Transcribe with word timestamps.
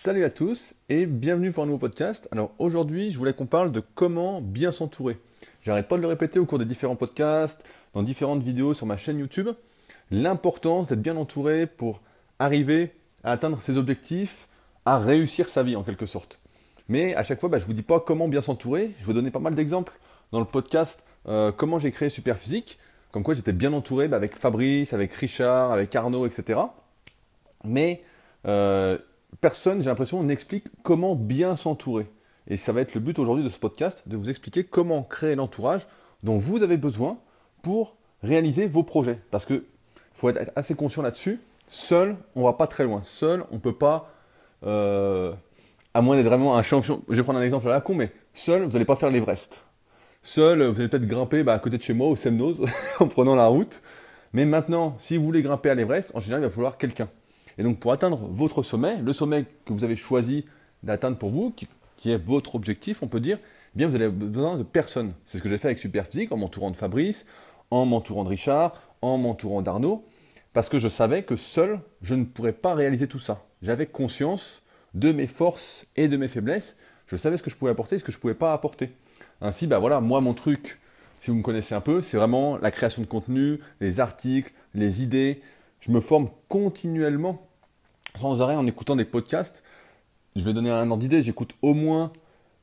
Salut 0.00 0.24
à 0.24 0.30
tous 0.30 0.74
et 0.88 1.06
bienvenue 1.06 1.50
pour 1.50 1.64
un 1.64 1.66
nouveau 1.66 1.78
podcast. 1.78 2.28
Alors 2.30 2.52
aujourd'hui, 2.60 3.10
je 3.10 3.18
voulais 3.18 3.32
qu'on 3.32 3.46
parle 3.46 3.72
de 3.72 3.82
comment 3.96 4.40
bien 4.40 4.70
s'entourer. 4.70 5.18
J'arrête 5.60 5.88
pas 5.88 5.96
de 5.96 6.02
le 6.02 6.06
répéter 6.06 6.38
au 6.38 6.46
cours 6.46 6.60
des 6.60 6.64
différents 6.64 6.94
podcasts, 6.94 7.68
dans 7.94 8.04
différentes 8.04 8.40
vidéos 8.40 8.74
sur 8.74 8.86
ma 8.86 8.96
chaîne 8.96 9.18
YouTube. 9.18 9.48
L'importance 10.12 10.86
d'être 10.86 11.02
bien 11.02 11.16
entouré 11.16 11.66
pour 11.66 12.00
arriver 12.38 12.92
à 13.24 13.32
atteindre 13.32 13.60
ses 13.60 13.76
objectifs, 13.76 14.46
à 14.84 14.98
réussir 14.98 15.48
sa 15.48 15.64
vie 15.64 15.74
en 15.74 15.82
quelque 15.82 16.06
sorte. 16.06 16.38
Mais 16.88 17.16
à 17.16 17.24
chaque 17.24 17.40
fois, 17.40 17.48
bah, 17.48 17.58
je 17.58 17.64
ne 17.64 17.66
vous 17.66 17.74
dis 17.74 17.82
pas 17.82 17.98
comment 17.98 18.28
bien 18.28 18.40
s'entourer. 18.40 18.92
Je 19.00 19.04
vous 19.04 19.12
donner 19.12 19.32
pas 19.32 19.40
mal 19.40 19.56
d'exemples 19.56 19.98
dans 20.30 20.38
le 20.38 20.46
podcast 20.46 21.02
euh, 21.26 21.50
comment 21.50 21.80
j'ai 21.80 21.90
créé 21.90 22.08
Superphysique, 22.08 22.78
comme 23.10 23.24
quoi 23.24 23.34
j'étais 23.34 23.52
bien 23.52 23.72
entouré 23.72 24.06
bah, 24.06 24.16
avec 24.16 24.36
Fabrice, 24.36 24.92
avec 24.92 25.12
Richard, 25.12 25.72
avec 25.72 25.96
Arnaud, 25.96 26.24
etc. 26.24 26.60
Mais 27.64 28.00
euh, 28.46 28.96
personne, 29.40 29.80
j'ai 29.80 29.88
l'impression, 29.88 30.22
n'explique 30.22 30.64
comment 30.82 31.14
bien 31.14 31.56
s'entourer. 31.56 32.08
Et 32.48 32.56
ça 32.56 32.72
va 32.72 32.80
être 32.80 32.94
le 32.94 33.00
but 33.00 33.18
aujourd'hui 33.18 33.44
de 33.44 33.48
ce 33.48 33.58
podcast, 33.58 34.02
de 34.06 34.16
vous 34.16 34.30
expliquer 34.30 34.64
comment 34.64 35.02
créer 35.02 35.34
l'entourage 35.34 35.86
dont 36.22 36.38
vous 36.38 36.62
avez 36.62 36.76
besoin 36.76 37.18
pour 37.62 37.96
réaliser 38.22 38.66
vos 38.66 38.82
projets. 38.82 39.18
Parce 39.30 39.44
qu'il 39.44 39.62
faut 40.14 40.30
être 40.30 40.50
assez 40.56 40.74
conscient 40.74 41.02
là-dessus. 41.02 41.40
Seul, 41.68 42.16
on 42.34 42.44
va 42.44 42.54
pas 42.54 42.66
très 42.66 42.84
loin. 42.84 43.02
Seul, 43.04 43.44
on 43.52 43.58
peut 43.58 43.74
pas, 43.74 44.10
euh, 44.64 45.32
à 45.92 46.00
moins 46.00 46.16
d'être 46.16 46.26
vraiment 46.26 46.56
un 46.56 46.62
champion, 46.62 47.02
je 47.08 47.14
vais 47.14 47.22
prendre 47.22 47.38
un 47.38 47.42
exemple 47.42 47.68
à 47.68 47.72
la 47.72 47.80
con, 47.80 47.94
mais 47.94 48.10
seul, 48.32 48.62
vous 48.62 48.72
n'allez 48.72 48.86
pas 48.86 48.96
faire 48.96 49.10
l'Everest. 49.10 49.64
Seul, 50.22 50.62
vous 50.62 50.80
allez 50.80 50.88
peut-être 50.88 51.06
grimper 51.06 51.42
bah, 51.42 51.52
à 51.52 51.58
côté 51.58 51.76
de 51.76 51.82
chez 51.82 51.92
moi, 51.92 52.08
au 52.08 52.16
Semnose, 52.16 52.64
en 53.00 53.06
prenant 53.06 53.34
la 53.34 53.46
route. 53.46 53.82
Mais 54.32 54.46
maintenant, 54.46 54.96
si 54.98 55.16
vous 55.16 55.24
voulez 55.24 55.42
grimper 55.42 55.70
à 55.70 55.74
l'Everest, 55.74 56.12
en 56.14 56.20
général, 56.20 56.42
il 56.42 56.46
va 56.46 56.50
falloir 56.50 56.78
quelqu'un. 56.78 57.08
Et 57.58 57.62
donc 57.64 57.80
pour 57.80 57.92
atteindre 57.92 58.16
votre 58.16 58.62
sommet, 58.62 58.98
le 58.98 59.12
sommet 59.12 59.44
que 59.66 59.72
vous 59.72 59.84
avez 59.84 59.96
choisi 59.96 60.46
d'atteindre 60.82 61.18
pour 61.18 61.30
vous, 61.30 61.52
qui, 61.96 62.10
est 62.10 62.16
votre 62.16 62.54
objectif, 62.54 63.02
on 63.02 63.08
peut 63.08 63.20
dire, 63.20 63.38
eh 63.42 63.78
bien 63.78 63.88
vous 63.88 63.96
avez 63.96 64.08
besoin 64.08 64.56
de 64.56 64.62
personne. 64.62 65.12
C'est 65.26 65.38
ce 65.38 65.42
que 65.42 65.48
j'ai 65.48 65.58
fait 65.58 65.68
avec 65.68 65.78
Superphysique 65.78 66.30
en 66.32 66.36
m'entourant 66.36 66.70
de 66.70 66.76
Fabrice, 66.76 67.26
en 67.70 67.84
m'entourant 67.84 68.24
de 68.24 68.28
Richard, 68.28 68.80
en 69.02 69.18
m'entourant 69.18 69.60
d'Arnaud, 69.60 70.04
parce 70.52 70.68
que 70.68 70.78
je 70.78 70.88
savais 70.88 71.24
que 71.24 71.36
seul, 71.36 71.80
je 72.02 72.14
ne 72.14 72.24
pourrais 72.24 72.52
pas 72.52 72.74
réaliser 72.74 73.08
tout 73.08 73.18
ça. 73.18 73.44
J'avais 73.60 73.86
conscience 73.86 74.62
de 74.94 75.12
mes 75.12 75.26
forces 75.26 75.86
et 75.96 76.08
de 76.08 76.16
mes 76.16 76.28
faiblesses. 76.28 76.76
Je 77.08 77.16
savais 77.16 77.36
ce 77.36 77.42
que 77.42 77.50
je 77.50 77.56
pouvais 77.56 77.70
apporter 77.72 77.96
et 77.96 77.98
ce 77.98 78.04
que 78.04 78.12
je 78.12 78.18
ne 78.18 78.20
pouvais 78.20 78.34
pas 78.34 78.52
apporter. 78.52 78.92
Ainsi, 79.40 79.66
bah 79.66 79.78
voilà, 79.78 80.00
moi, 80.00 80.20
mon 80.20 80.34
truc, 80.34 80.78
si 81.20 81.30
vous 81.30 81.36
me 81.36 81.42
connaissez 81.42 81.74
un 81.74 81.80
peu, 81.80 82.02
c'est 82.02 82.16
vraiment 82.16 82.56
la 82.58 82.70
création 82.70 83.02
de 83.02 83.06
contenu, 83.06 83.58
les 83.80 84.00
articles, 84.00 84.52
les 84.74 85.02
idées. 85.02 85.42
Je 85.80 85.90
me 85.90 86.00
forme 86.00 86.28
continuellement 86.48 87.47
sans 88.16 88.42
arrêt 88.42 88.56
en 88.56 88.66
écoutant 88.66 88.96
des 88.96 89.04
podcasts. 89.04 89.62
Je 90.36 90.42
vais 90.42 90.52
donner 90.52 90.70
un 90.70 90.90
ordre 90.90 91.02
d'idée, 91.02 91.22
j'écoute 91.22 91.54
au 91.62 91.74
moins 91.74 92.12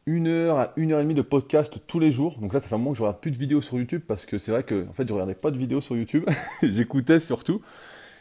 une 0.05 0.27
heure 0.27 0.59
à 0.59 0.73
une 0.75 0.91
heure 0.91 0.99
et 0.99 1.03
demie 1.03 1.15
de 1.15 1.21
podcast 1.21 1.81
tous 1.87 1.99
les 1.99 2.11
jours. 2.11 2.37
Donc 2.39 2.53
là, 2.53 2.59
ça 2.59 2.67
fait 2.67 2.75
un 2.75 2.77
moment 2.77 2.91
que 2.91 2.97
je 2.97 3.03
regarde 3.03 3.19
plus 3.19 3.31
de 3.31 3.37
vidéos 3.37 3.61
sur 3.61 3.77
YouTube 3.77 4.01
parce 4.07 4.25
que 4.25 4.37
c'est 4.37 4.51
vrai 4.51 4.63
que 4.63 4.87
en 4.87 4.93
fait, 4.93 5.07
je 5.07 5.13
regardais 5.13 5.35
pas 5.35 5.51
de 5.51 5.57
vidéos 5.57 5.81
sur 5.81 5.95
YouTube. 5.95 6.25
J'écoutais 6.63 7.19
surtout. 7.19 7.61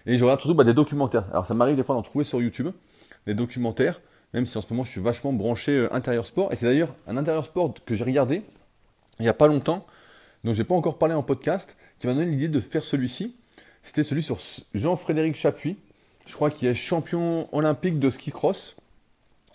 Et 0.07 0.19
je 0.19 0.25
regarde 0.25 0.41
surtout 0.41 0.55
bah, 0.55 0.65
des 0.65 0.75
documentaires. 0.75 1.27
Alors 1.31 1.47
ça 1.47 1.55
m'arrive 1.55 1.77
des 1.77 1.83
fois 1.83 1.95
d'en 1.95 2.03
trouver 2.03 2.25
sur 2.25 2.41
YouTube, 2.41 2.69
des 3.27 3.35
documentaires, 3.35 4.01
même 4.33 4.47
si 4.47 4.57
en 4.59 4.61
ce 4.61 4.67
moment 4.71 4.85
je 4.85 4.91
suis 4.91 5.01
vachement 5.01 5.33
branché 5.33 5.73
euh, 5.73 5.95
intérieur 5.95 6.27
sport. 6.27 6.53
Et 6.53 6.57
c'est 6.57 6.67
d'ailleurs 6.67 6.95
un 7.07 7.17
intérieur 7.17 7.45
sport 7.45 7.75
que 7.85 7.95
j'ai 7.95 8.05
regardé 8.05 8.43
il 9.19 9.23
n'y 9.23 9.29
a 9.29 9.35
pas 9.35 9.47
longtemps, 9.47 9.87
dont 10.43 10.53
j'ai 10.53 10.65
pas 10.65 10.75
encore 10.75 10.99
parlé 10.99 11.15
en 11.15 11.23
podcast, 11.23 11.77
qui 11.99 12.07
m'a 12.07 12.15
donné 12.15 12.27
l'idée 12.27 12.49
de 12.49 12.61
faire 12.61 12.83
celui-ci. 12.83 13.37
C'était 13.83 14.03
celui 14.03 14.23
sur 14.23 14.39
Jean-Frédéric 14.73 15.37
Chapuis 15.37 15.77
je 16.27 16.35
crois 16.35 16.51
qu'il 16.51 16.69
est 16.69 16.75
champion 16.75 17.49
olympique 17.53 17.99
de 17.99 18.11
ski 18.11 18.31
cross. 18.31 18.77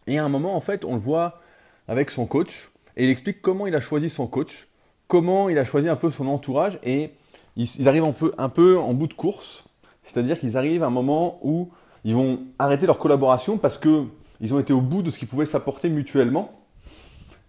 Et 0.07 0.17
à 0.17 0.25
un 0.25 0.29
moment, 0.29 0.55
en 0.55 0.61
fait, 0.61 0.85
on 0.85 0.93
le 0.93 0.99
voit 0.99 1.41
avec 1.87 2.09
son 2.11 2.25
coach. 2.25 2.71
Et 2.95 3.05
il 3.05 3.09
explique 3.09 3.41
comment 3.41 3.67
il 3.67 3.75
a 3.75 3.81
choisi 3.81 4.09
son 4.09 4.27
coach, 4.27 4.67
comment 5.07 5.49
il 5.49 5.57
a 5.57 5.65
choisi 5.65 5.89
un 5.89 5.95
peu 5.95 6.11
son 6.11 6.27
entourage. 6.27 6.79
Et 6.83 7.11
ils, 7.55 7.87
arrivent 7.87 8.05
un 8.37 8.49
peu, 8.49 8.77
en 8.77 8.93
bout 8.93 9.07
de 9.07 9.13
course. 9.13 9.65
C'est-à-dire 10.03 10.39
qu'ils 10.39 10.57
arrivent 10.57 10.83
à 10.83 10.87
un 10.87 10.91
moment 10.91 11.39
où 11.43 11.69
ils 12.03 12.15
vont 12.15 12.41
arrêter 12.57 12.85
leur 12.85 12.97
collaboration 12.97 13.57
parce 13.57 13.77
qu'ils 13.77 14.53
ont 14.53 14.59
été 14.59 14.73
au 14.73 14.81
bout 14.81 15.03
de 15.03 15.11
ce 15.11 15.19
qu'ils 15.19 15.27
pouvaient 15.27 15.45
s'apporter 15.45 15.89
mutuellement. 15.89 16.59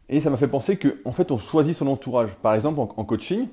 Et 0.09 0.21
ça 0.21 0.29
m'a 0.29 0.37
fait 0.37 0.49
penser 0.49 0.77
qu'en 0.77 0.89
en 1.05 1.13
fait, 1.13 1.31
on 1.31 1.39
choisit 1.39 1.75
son 1.75 1.87
entourage. 1.87 2.35
Par 2.43 2.55
exemple, 2.55 2.81
en, 2.81 2.89
en, 2.97 3.05
coaching, 3.05 3.49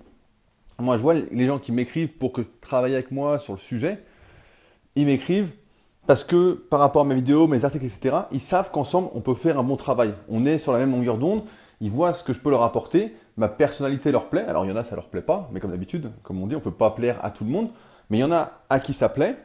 moi, 0.80 0.98
je 0.98 1.04
vois 1.04 1.14
les 1.14 1.46
gens 1.46 1.60
qui 1.60 1.72
m'écrivent 1.72 2.10
pour 2.10 2.34
que 2.34 2.42
travailler 2.62 2.96
avec 2.96 3.12
moi 3.12 3.38
sur 3.38 3.54
le 3.54 3.60
sujet 3.60 4.00
ils 4.98 5.06
m'écrivent 5.06 5.52
parce 6.08 6.24
que 6.24 6.54
par 6.54 6.80
rapport 6.80 7.02
à 7.02 7.06
mes 7.06 7.16
vidéos, 7.16 7.48
mes 7.48 7.66
articles, 7.66 7.86
etc., 7.86 8.16
ils 8.32 8.40
savent 8.40 8.72
qu'ensemble, 8.72 9.10
on 9.14 9.22
peut 9.22 9.34
faire 9.34 9.60
un 9.60 9.64
bon 9.64 9.76
travail. 9.76 10.14
On 10.30 10.46
est 10.46 10.58
sur 10.58 10.72
la 10.72 10.80
même 10.80 10.92
longueur 10.92 11.18
d'onde, 11.18 11.44
ils 11.82 11.92
voient 11.92 12.14
ce 12.14 12.24
que 12.24 12.34
je 12.34 12.40
peux 12.40 12.50
leur 12.50 12.64
apporter, 12.64 13.14
ma 13.36 13.50
personnalité 13.50 14.12
leur 14.12 14.30
plaît. 14.30 14.46
Alors 14.48 14.66
il 14.66 14.70
y 14.70 14.72
en 14.72 14.78
a, 14.78 14.84
ça 14.84 14.96
leur 14.96 15.10
plaît 15.10 15.22
pas, 15.22 15.50
mais 15.52 15.60
comme 15.60 15.72
d'habitude, 15.72 16.12
comme 16.24 16.42
on 16.42 16.48
dit, 16.48 16.56
on 16.56 16.60
ne 16.60 16.64
peut 16.64 16.72
pas 16.72 16.92
plaire 16.92 17.20
à 17.24 17.32
tout 17.32 17.44
le 17.44 17.52
monde, 17.52 17.70
mais 18.10 18.18
il 18.18 18.22
y 18.22 18.24
en 18.24 18.32
a 18.32 18.52
à 18.70 18.80
qui 18.80 18.94
ça 18.94 19.10
plaît. 19.10 19.38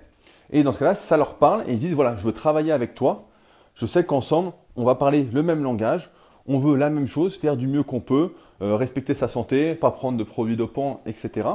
Et 0.51 0.63
dans 0.63 0.73
ce 0.73 0.79
cas-là, 0.79 0.95
ça 0.95 1.17
leur 1.17 1.35
parle 1.35 1.65
et 1.67 1.73
ils 1.73 1.79
disent, 1.79 1.95
voilà, 1.95 2.17
je 2.17 2.23
veux 2.23 2.33
travailler 2.33 2.73
avec 2.73 2.95
toi. 2.95 3.25
Je 3.75 3.87
sais 3.87 4.05
qu'ensemble, 4.05 4.53
on 4.77 4.85
va 4.85 4.95
parler 4.95 5.27
le 5.33 5.43
même 5.43 5.63
langage, 5.63 6.11
on 6.47 6.59
veut 6.59 6.77
la 6.77 6.91
même 6.91 7.07
chose, 7.07 7.37
faire 7.37 7.57
du 7.57 7.67
mieux 7.67 7.83
qu'on 7.83 8.01
peut, 8.01 8.33
euh, 8.61 8.77
respecter 8.77 9.15
sa 9.15 9.29
santé, 9.29 9.75
pas 9.75 9.91
prendre 9.91 10.19
de 10.19 10.25
produits 10.25 10.57
dopants, 10.57 11.01
etc. 11.07 11.49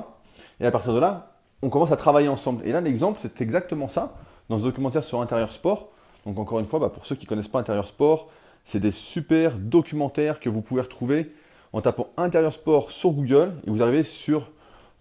Et 0.60 0.66
à 0.66 0.72
partir 0.72 0.94
de 0.94 1.00
là, 1.00 1.37
on 1.62 1.70
commence 1.70 1.92
à 1.92 1.98
travailler 1.98 2.30
ensemble. 2.30 2.66
Et 2.66 2.72
là, 2.72 2.82
l'exemple, 2.82 3.20
c'est 3.22 3.42
exactement 3.42 3.88
ça, 3.88 4.16
dans 4.50 4.58
ce 4.58 4.64
documentaire 4.64 5.04
sur 5.04 5.22
Intérieur 5.22 5.52
Sport. 5.52 5.90
Donc 6.26 6.38
encore 6.38 6.60
une 6.60 6.66
fois, 6.66 6.80
bah, 6.80 6.90
pour 6.90 7.06
ceux 7.06 7.16
qui 7.16 7.26
ne 7.26 7.30
connaissent 7.30 7.48
pas 7.48 7.60
Intérieur 7.60 7.88
Sport, 7.88 8.30
c'est 8.64 8.80
des 8.80 8.92
super 8.92 9.58
documentaires 9.58 10.40
que 10.40 10.50
vous 10.50 10.62
pouvez 10.62 10.82
retrouver 10.82 11.32
en 11.74 11.82
tapant 11.82 12.10
Intérieur 12.18 12.54
Sport 12.54 12.92
sur 12.92 13.12
Google 13.12 13.54
et 13.66 13.70
vous 13.70 13.82
arrivez 13.82 14.04
sur 14.04 14.52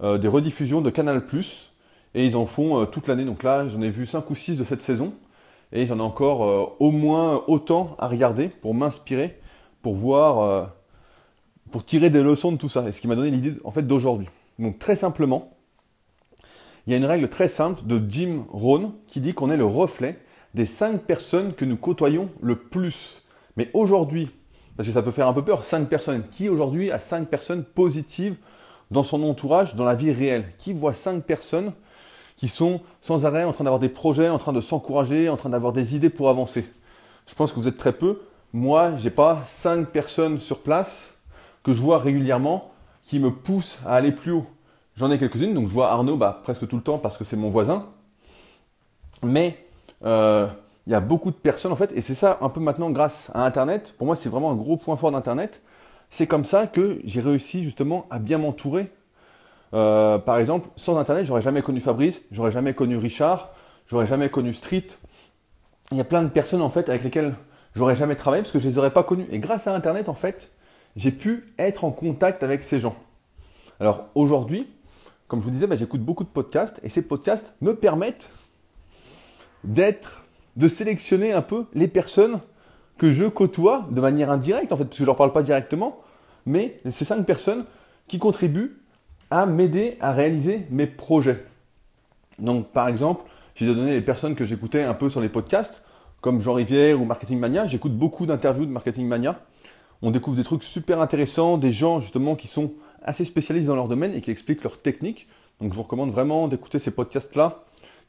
euh, 0.02 0.18
des 0.18 0.28
rediffusions 0.28 0.80
de 0.80 0.90
Canal+. 0.90 1.22
Et 2.14 2.24
ils 2.24 2.36
en 2.36 2.46
font 2.46 2.80
euh, 2.80 2.84
toute 2.86 3.08
l'année. 3.08 3.24
Donc 3.24 3.42
là, 3.42 3.68
j'en 3.68 3.82
ai 3.82 3.90
vu 3.90 4.06
5 4.06 4.28
ou 4.30 4.34
6 4.34 4.56
de 4.56 4.64
cette 4.64 4.82
saison. 4.82 5.12
Et 5.72 5.84
j'en 5.84 5.98
ai 5.98 6.02
encore 6.02 6.44
euh, 6.44 6.64
au 6.78 6.92
moins 6.92 7.42
autant 7.48 7.96
à 7.98 8.06
regarder 8.06 8.48
pour 8.48 8.72
m'inspirer, 8.72 9.40
pour 9.82 9.94
voir, 9.94 10.70
pour 11.70 11.84
tirer 11.84 12.08
des 12.08 12.22
leçons 12.22 12.52
de 12.52 12.56
tout 12.56 12.68
ça. 12.68 12.88
Et 12.88 12.92
ce 12.92 13.00
qui 13.00 13.08
m'a 13.08 13.16
donné 13.16 13.30
l'idée 13.30 13.54
en 13.64 13.72
fait 13.72 13.82
d'aujourd'hui. 13.82 14.28
Donc 14.58 14.78
très 14.78 14.96
simplement, 14.96 15.55
il 16.86 16.92
y 16.92 16.94
a 16.94 16.98
une 16.98 17.04
règle 17.04 17.28
très 17.28 17.48
simple 17.48 17.84
de 17.84 18.00
Jim 18.08 18.44
Rohn 18.50 18.92
qui 19.08 19.20
dit 19.20 19.34
qu'on 19.34 19.50
est 19.50 19.56
le 19.56 19.64
reflet 19.64 20.18
des 20.54 20.66
cinq 20.66 21.02
personnes 21.02 21.52
que 21.52 21.64
nous 21.64 21.76
côtoyons 21.76 22.30
le 22.40 22.56
plus. 22.56 23.22
Mais 23.56 23.70
aujourd'hui, 23.74 24.30
parce 24.76 24.88
que 24.88 24.94
ça 24.94 25.02
peut 25.02 25.10
faire 25.10 25.26
un 25.26 25.32
peu 25.32 25.44
peur, 25.44 25.64
cinq 25.64 25.88
personnes. 25.88 26.22
Qui 26.30 26.48
aujourd'hui 26.48 26.90
a 26.90 27.00
cinq 27.00 27.28
personnes 27.28 27.64
positives 27.64 28.36
dans 28.90 29.02
son 29.02 29.22
entourage, 29.24 29.74
dans 29.74 29.84
la 29.84 29.94
vie 29.94 30.12
réelle? 30.12 30.52
Qui 30.58 30.72
voit 30.72 30.94
cinq 30.94 31.24
personnes 31.24 31.72
qui 32.36 32.48
sont 32.48 32.80
sans 33.00 33.26
arrêt 33.26 33.44
en 33.44 33.52
train 33.52 33.64
d'avoir 33.64 33.80
des 33.80 33.88
projets, 33.88 34.28
en 34.28 34.38
train 34.38 34.52
de 34.52 34.60
s'encourager, 34.60 35.28
en 35.28 35.36
train 35.36 35.50
d'avoir 35.50 35.72
des 35.72 35.96
idées 35.96 36.10
pour 36.10 36.28
avancer? 36.28 36.64
Je 37.26 37.34
pense 37.34 37.52
que 37.52 37.56
vous 37.56 37.68
êtes 37.68 37.78
très 37.78 37.92
peu. 37.92 38.20
Moi, 38.52 38.92
je 38.98 39.04
n'ai 39.04 39.10
pas 39.10 39.42
cinq 39.46 39.88
personnes 39.88 40.38
sur 40.38 40.62
place 40.62 41.14
que 41.64 41.72
je 41.72 41.80
vois 41.80 41.98
régulièrement 41.98 42.70
qui 43.08 43.18
me 43.18 43.30
poussent 43.30 43.80
à 43.84 43.96
aller 43.96 44.12
plus 44.12 44.32
haut. 44.32 44.46
J'en 44.96 45.10
ai 45.10 45.18
quelques-unes, 45.18 45.52
donc 45.52 45.68
je 45.68 45.72
vois 45.74 45.90
Arnaud 45.90 46.16
bah, 46.16 46.40
presque 46.42 46.66
tout 46.66 46.76
le 46.76 46.82
temps 46.82 46.98
parce 46.98 47.18
que 47.18 47.24
c'est 47.24 47.36
mon 47.36 47.50
voisin. 47.50 47.86
Mais 49.22 49.58
euh, 50.04 50.46
il 50.86 50.92
y 50.92 50.94
a 50.94 51.00
beaucoup 51.00 51.30
de 51.30 51.36
personnes 51.36 51.72
en 51.72 51.76
fait, 51.76 51.92
et 51.94 52.00
c'est 52.00 52.14
ça 52.14 52.38
un 52.40 52.48
peu 52.48 52.60
maintenant 52.60 52.90
grâce 52.90 53.30
à 53.34 53.44
Internet. 53.44 53.94
Pour 53.98 54.06
moi, 54.06 54.16
c'est 54.16 54.30
vraiment 54.30 54.50
un 54.50 54.54
gros 54.54 54.78
point 54.78 54.96
fort 54.96 55.12
d'Internet. 55.12 55.62
C'est 56.08 56.26
comme 56.26 56.44
ça 56.44 56.66
que 56.66 57.00
j'ai 57.04 57.20
réussi 57.20 57.62
justement 57.62 58.06
à 58.08 58.18
bien 58.18 58.38
m'entourer. 58.38 58.90
Euh, 59.74 60.18
par 60.18 60.38
exemple, 60.38 60.68
sans 60.76 60.96
Internet, 60.96 61.26
j'aurais 61.26 61.42
jamais 61.42 61.60
connu 61.60 61.80
Fabrice, 61.80 62.22
j'aurais 62.30 62.52
jamais 62.52 62.72
connu 62.72 62.96
Richard, 62.96 63.50
j'aurais 63.88 64.06
jamais 64.06 64.30
connu 64.30 64.54
Street. 64.54 64.86
Il 65.90 65.98
y 65.98 66.00
a 66.00 66.04
plein 66.04 66.22
de 66.22 66.28
personnes 66.28 66.62
en 66.62 66.70
fait 66.70 66.88
avec 66.88 67.04
lesquelles 67.04 67.34
j'aurais 67.74 67.96
jamais 67.96 68.16
travaillé 68.16 68.42
parce 68.42 68.52
que 68.52 68.58
je 68.58 68.68
les 68.68 68.78
aurais 68.78 68.92
pas 68.92 69.02
connues. 69.02 69.26
Et 69.30 69.40
grâce 69.40 69.66
à 69.66 69.74
Internet, 69.74 70.08
en 70.08 70.14
fait, 70.14 70.52
j'ai 70.94 71.10
pu 71.10 71.44
être 71.58 71.84
en 71.84 71.90
contact 71.90 72.42
avec 72.42 72.62
ces 72.62 72.80
gens. 72.80 72.96
Alors 73.78 74.06
aujourd'hui, 74.14 74.66
comme 75.28 75.40
je 75.40 75.44
vous 75.44 75.50
disais, 75.50 75.66
bah, 75.66 75.76
j'écoute 75.76 76.00
beaucoup 76.00 76.24
de 76.24 76.28
podcasts 76.28 76.80
et 76.82 76.88
ces 76.88 77.02
podcasts 77.02 77.54
me 77.60 77.74
permettent 77.74 78.30
d'être, 79.64 80.24
de 80.56 80.68
sélectionner 80.68 81.32
un 81.32 81.42
peu 81.42 81.66
les 81.74 81.88
personnes 81.88 82.40
que 82.98 83.10
je 83.10 83.24
côtoie 83.24 83.86
de 83.90 84.00
manière 84.00 84.30
indirecte, 84.30 84.72
en 84.72 84.76
fait, 84.76 84.84
parce 84.84 84.96
que 84.96 84.98
je 84.98 85.02
ne 85.02 85.06
leur 85.06 85.16
parle 85.16 85.32
pas 85.32 85.42
directement, 85.42 85.98
mais 86.46 86.78
ces 86.88 87.04
cinq 87.04 87.24
personnes 87.26 87.64
qui 88.08 88.18
contribuent 88.18 88.78
à 89.30 89.46
m'aider 89.46 89.98
à 90.00 90.12
réaliser 90.12 90.66
mes 90.70 90.86
projets. 90.86 91.44
Donc, 92.38 92.68
par 92.68 92.88
exemple, 92.88 93.24
j'ai 93.54 93.66
donné 93.66 93.92
les 93.92 94.02
personnes 94.02 94.34
que 94.34 94.44
j'écoutais 94.44 94.82
un 94.82 94.94
peu 94.94 95.08
sur 95.08 95.20
les 95.20 95.28
podcasts, 95.28 95.82
comme 96.20 96.40
Jean 96.40 96.54
Rivière 96.54 97.00
ou 97.00 97.04
Marketing 97.04 97.38
Mania. 97.38 97.66
J'écoute 97.66 97.96
beaucoup 97.96 98.26
d'interviews 98.26 98.66
de 98.66 98.70
Marketing 98.70 99.06
Mania. 99.06 99.40
On 100.02 100.10
découvre 100.10 100.36
des 100.36 100.44
trucs 100.44 100.62
super 100.62 101.00
intéressants, 101.00 101.58
des 101.58 101.72
gens 101.72 102.00
justement 102.00 102.36
qui 102.36 102.48
sont 102.48 102.72
assez 103.02 103.24
spécialistes 103.24 103.68
dans 103.68 103.76
leur 103.76 103.88
domaine 103.88 104.14
et 104.14 104.20
qui 104.20 104.30
expliquent 104.30 104.62
leurs 104.62 104.80
techniques. 104.80 105.28
Donc 105.60 105.72
je 105.72 105.76
vous 105.76 105.82
recommande 105.82 106.10
vraiment 106.10 106.48
d'écouter 106.48 106.78
ces 106.78 106.90
podcasts-là. 106.90 107.64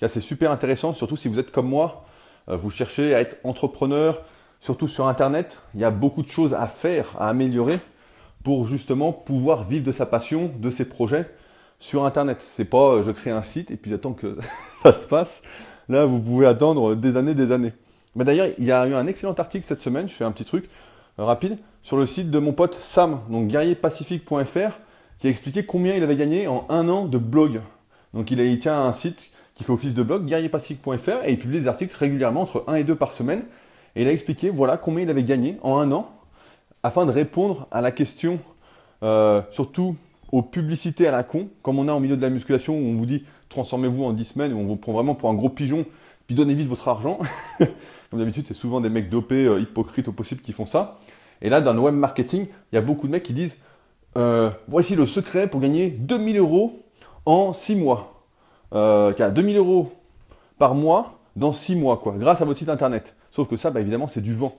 C'est 0.05 0.19
super 0.19 0.51
intéressant, 0.51 0.93
surtout 0.93 1.15
si 1.15 1.27
vous 1.27 1.39
êtes 1.39 1.51
comme 1.51 1.67
moi, 1.67 2.05
euh, 2.49 2.55
vous 2.55 2.69
cherchez 2.69 3.15
à 3.15 3.21
être 3.21 3.37
entrepreneur, 3.43 4.21
surtout 4.61 4.87
sur 4.87 5.07
Internet, 5.07 5.59
il 5.73 5.81
y 5.81 5.83
a 5.83 5.91
beaucoup 5.91 6.21
de 6.21 6.29
choses 6.29 6.53
à 6.53 6.67
faire, 6.67 7.15
à 7.19 7.29
améliorer 7.29 7.79
pour 8.43 8.65
justement 8.65 9.11
pouvoir 9.11 9.63
vivre 9.63 9.85
de 9.85 9.91
sa 9.91 10.05
passion, 10.05 10.51
de 10.59 10.69
ses 10.69 10.85
projets 10.85 11.29
sur 11.79 12.05
Internet. 12.05 12.41
C'est 12.41 12.65
pas 12.65 12.93
euh, 12.93 13.03
je 13.03 13.11
crée 13.11 13.31
un 13.31 13.43
site 13.43 13.71
et 13.71 13.75
puis 13.75 13.91
j'attends 13.91 14.13
que 14.13 14.37
ça 14.83 14.93
se 14.93 15.05
passe. 15.05 15.41
Là, 15.89 16.05
vous 16.05 16.19
pouvez 16.19 16.45
attendre 16.45 16.95
des 16.95 17.17
années, 17.17 17.33
des 17.33 17.51
années. 17.51 17.73
Mais 18.15 18.25
d'ailleurs, 18.25 18.47
il 18.57 18.65
y 18.65 18.71
a 18.71 18.87
eu 18.87 18.93
un 18.93 19.07
excellent 19.07 19.33
article 19.33 19.65
cette 19.65 19.79
semaine, 19.79 20.07
je 20.07 20.13
fais 20.13 20.25
un 20.25 20.31
petit 20.31 20.45
truc 20.45 20.69
rapide, 21.25 21.57
sur 21.83 21.97
le 21.97 22.05
site 22.05 22.29
de 22.29 22.39
mon 22.39 22.53
pote 22.53 22.75
Sam, 22.75 23.21
donc 23.29 23.47
guerrierpacifique.fr, 23.47 24.77
qui 25.19 25.27
a 25.27 25.29
expliqué 25.29 25.65
combien 25.65 25.95
il 25.95 26.03
avait 26.03 26.15
gagné 26.15 26.47
en 26.47 26.65
un 26.69 26.89
an 26.89 27.05
de 27.05 27.17
blog. 27.17 27.61
Donc 28.13 28.31
il, 28.31 28.39
a, 28.39 28.43
il 28.43 28.67
un 28.67 28.93
site 28.93 29.31
qui 29.55 29.63
fait 29.63 29.71
office 29.71 29.93
de 29.93 30.03
blog, 30.03 30.25
guerrierpacifique.fr, 30.25 31.25
et 31.25 31.31
il 31.31 31.39
publie 31.39 31.59
des 31.59 31.67
articles 31.67 31.95
régulièrement 31.97 32.41
entre 32.41 32.63
1 32.67 32.75
et 32.75 32.83
2 32.83 32.95
par 32.95 33.13
semaine. 33.13 33.43
Et 33.95 34.03
il 34.03 34.07
a 34.07 34.11
expliqué 34.11 34.49
voilà 34.49 34.77
combien 34.77 35.03
il 35.03 35.09
avait 35.09 35.23
gagné 35.23 35.57
en 35.63 35.79
un 35.79 35.91
an 35.91 36.11
afin 36.83 37.05
de 37.05 37.11
répondre 37.11 37.67
à 37.71 37.81
la 37.81 37.91
question, 37.91 38.39
euh, 39.03 39.41
surtout 39.51 39.95
aux 40.31 40.43
publicités 40.43 41.07
à 41.07 41.11
la 41.11 41.23
con, 41.23 41.49
comme 41.61 41.79
on 41.79 41.87
a 41.87 41.93
au 41.93 41.99
milieu 41.99 42.15
de 42.15 42.21
la 42.21 42.29
musculation 42.29 42.77
où 42.77 42.85
on 42.85 42.95
vous 42.95 43.05
dit 43.05 43.23
transformez-vous 43.49 44.03
en 44.03 44.13
10 44.13 44.25
semaines, 44.25 44.53
où 44.53 44.59
on 44.59 44.65
vous 44.65 44.75
prend 44.75 44.91
vraiment 44.91 45.15
pour 45.15 45.29
un 45.29 45.33
gros 45.33 45.49
pigeon, 45.49 45.85
puis 46.27 46.35
donnez 46.35 46.53
vite 46.53 46.67
votre 46.67 46.87
argent. 46.87 47.19
comme 47.57 48.19
d'habitude, 48.19 48.45
c'est 48.47 48.53
souvent 48.53 48.81
des 48.81 48.89
mecs 48.89 49.09
dopés, 49.09 49.45
euh, 49.45 49.59
hypocrites 49.59 50.07
au 50.07 50.11
possible 50.11 50.41
qui 50.41 50.53
font 50.53 50.65
ça. 50.65 50.99
Et 51.41 51.49
là, 51.49 51.61
dans 51.61 51.73
le 51.73 51.79
web 51.79 51.95
marketing, 51.95 52.47
il 52.71 52.75
y 52.75 52.77
a 52.77 52.81
beaucoup 52.81 53.07
de 53.07 53.11
mecs 53.11 53.23
qui 53.23 53.33
disent 53.33 53.57
euh, 54.17 54.49
voici 54.67 54.95
le 54.95 55.05
secret 55.05 55.47
pour 55.47 55.61
gagner 55.61 55.89
2000 55.89 56.37
euros 56.37 56.79
en 57.25 57.53
6 57.53 57.75
mois. 57.75 58.23
Euh, 58.73 59.13
2000 59.13 59.57
euros 59.57 59.91
par 60.57 60.75
mois 60.75 61.19
dans 61.35 61.51
6 61.51 61.75
mois, 61.75 61.97
quoi, 61.97 62.15
grâce 62.17 62.41
à 62.41 62.45
votre 62.45 62.57
site 62.57 62.69
internet. 62.69 63.15
Sauf 63.31 63.47
que 63.47 63.57
ça, 63.57 63.69
bah, 63.69 63.79
évidemment, 63.79 64.07
c'est 64.07 64.21
du 64.21 64.33
vent. 64.33 64.57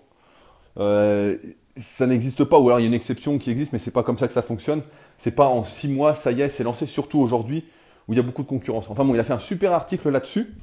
Euh, 0.78 1.36
ça 1.76 2.06
n'existe 2.06 2.44
pas, 2.44 2.58
ou 2.58 2.66
alors 2.68 2.78
il 2.78 2.82
y 2.82 2.86
a 2.86 2.88
une 2.88 2.94
exception 2.94 3.38
qui 3.38 3.50
existe, 3.50 3.72
mais 3.72 3.78
c'est 3.78 3.90
pas 3.90 4.02
comme 4.02 4.18
ça 4.18 4.28
que 4.28 4.32
ça 4.32 4.42
fonctionne. 4.42 4.82
C'est 5.18 5.32
pas 5.32 5.48
en 5.48 5.64
six 5.64 5.88
mois, 5.88 6.14
ça 6.14 6.30
y 6.30 6.40
est, 6.40 6.48
c'est 6.48 6.64
lancé, 6.64 6.86
surtout 6.86 7.18
aujourd'hui 7.18 7.64
où 8.06 8.14
il 8.14 8.16
y 8.16 8.20
a 8.20 8.22
beaucoup 8.22 8.42
de 8.42 8.48
concurrence. 8.48 8.88
Enfin 8.88 9.04
bon, 9.04 9.14
il 9.14 9.20
a 9.20 9.24
fait 9.24 9.32
un 9.32 9.38
super 9.38 9.72
article 9.72 10.08
là-dessus. 10.10 10.54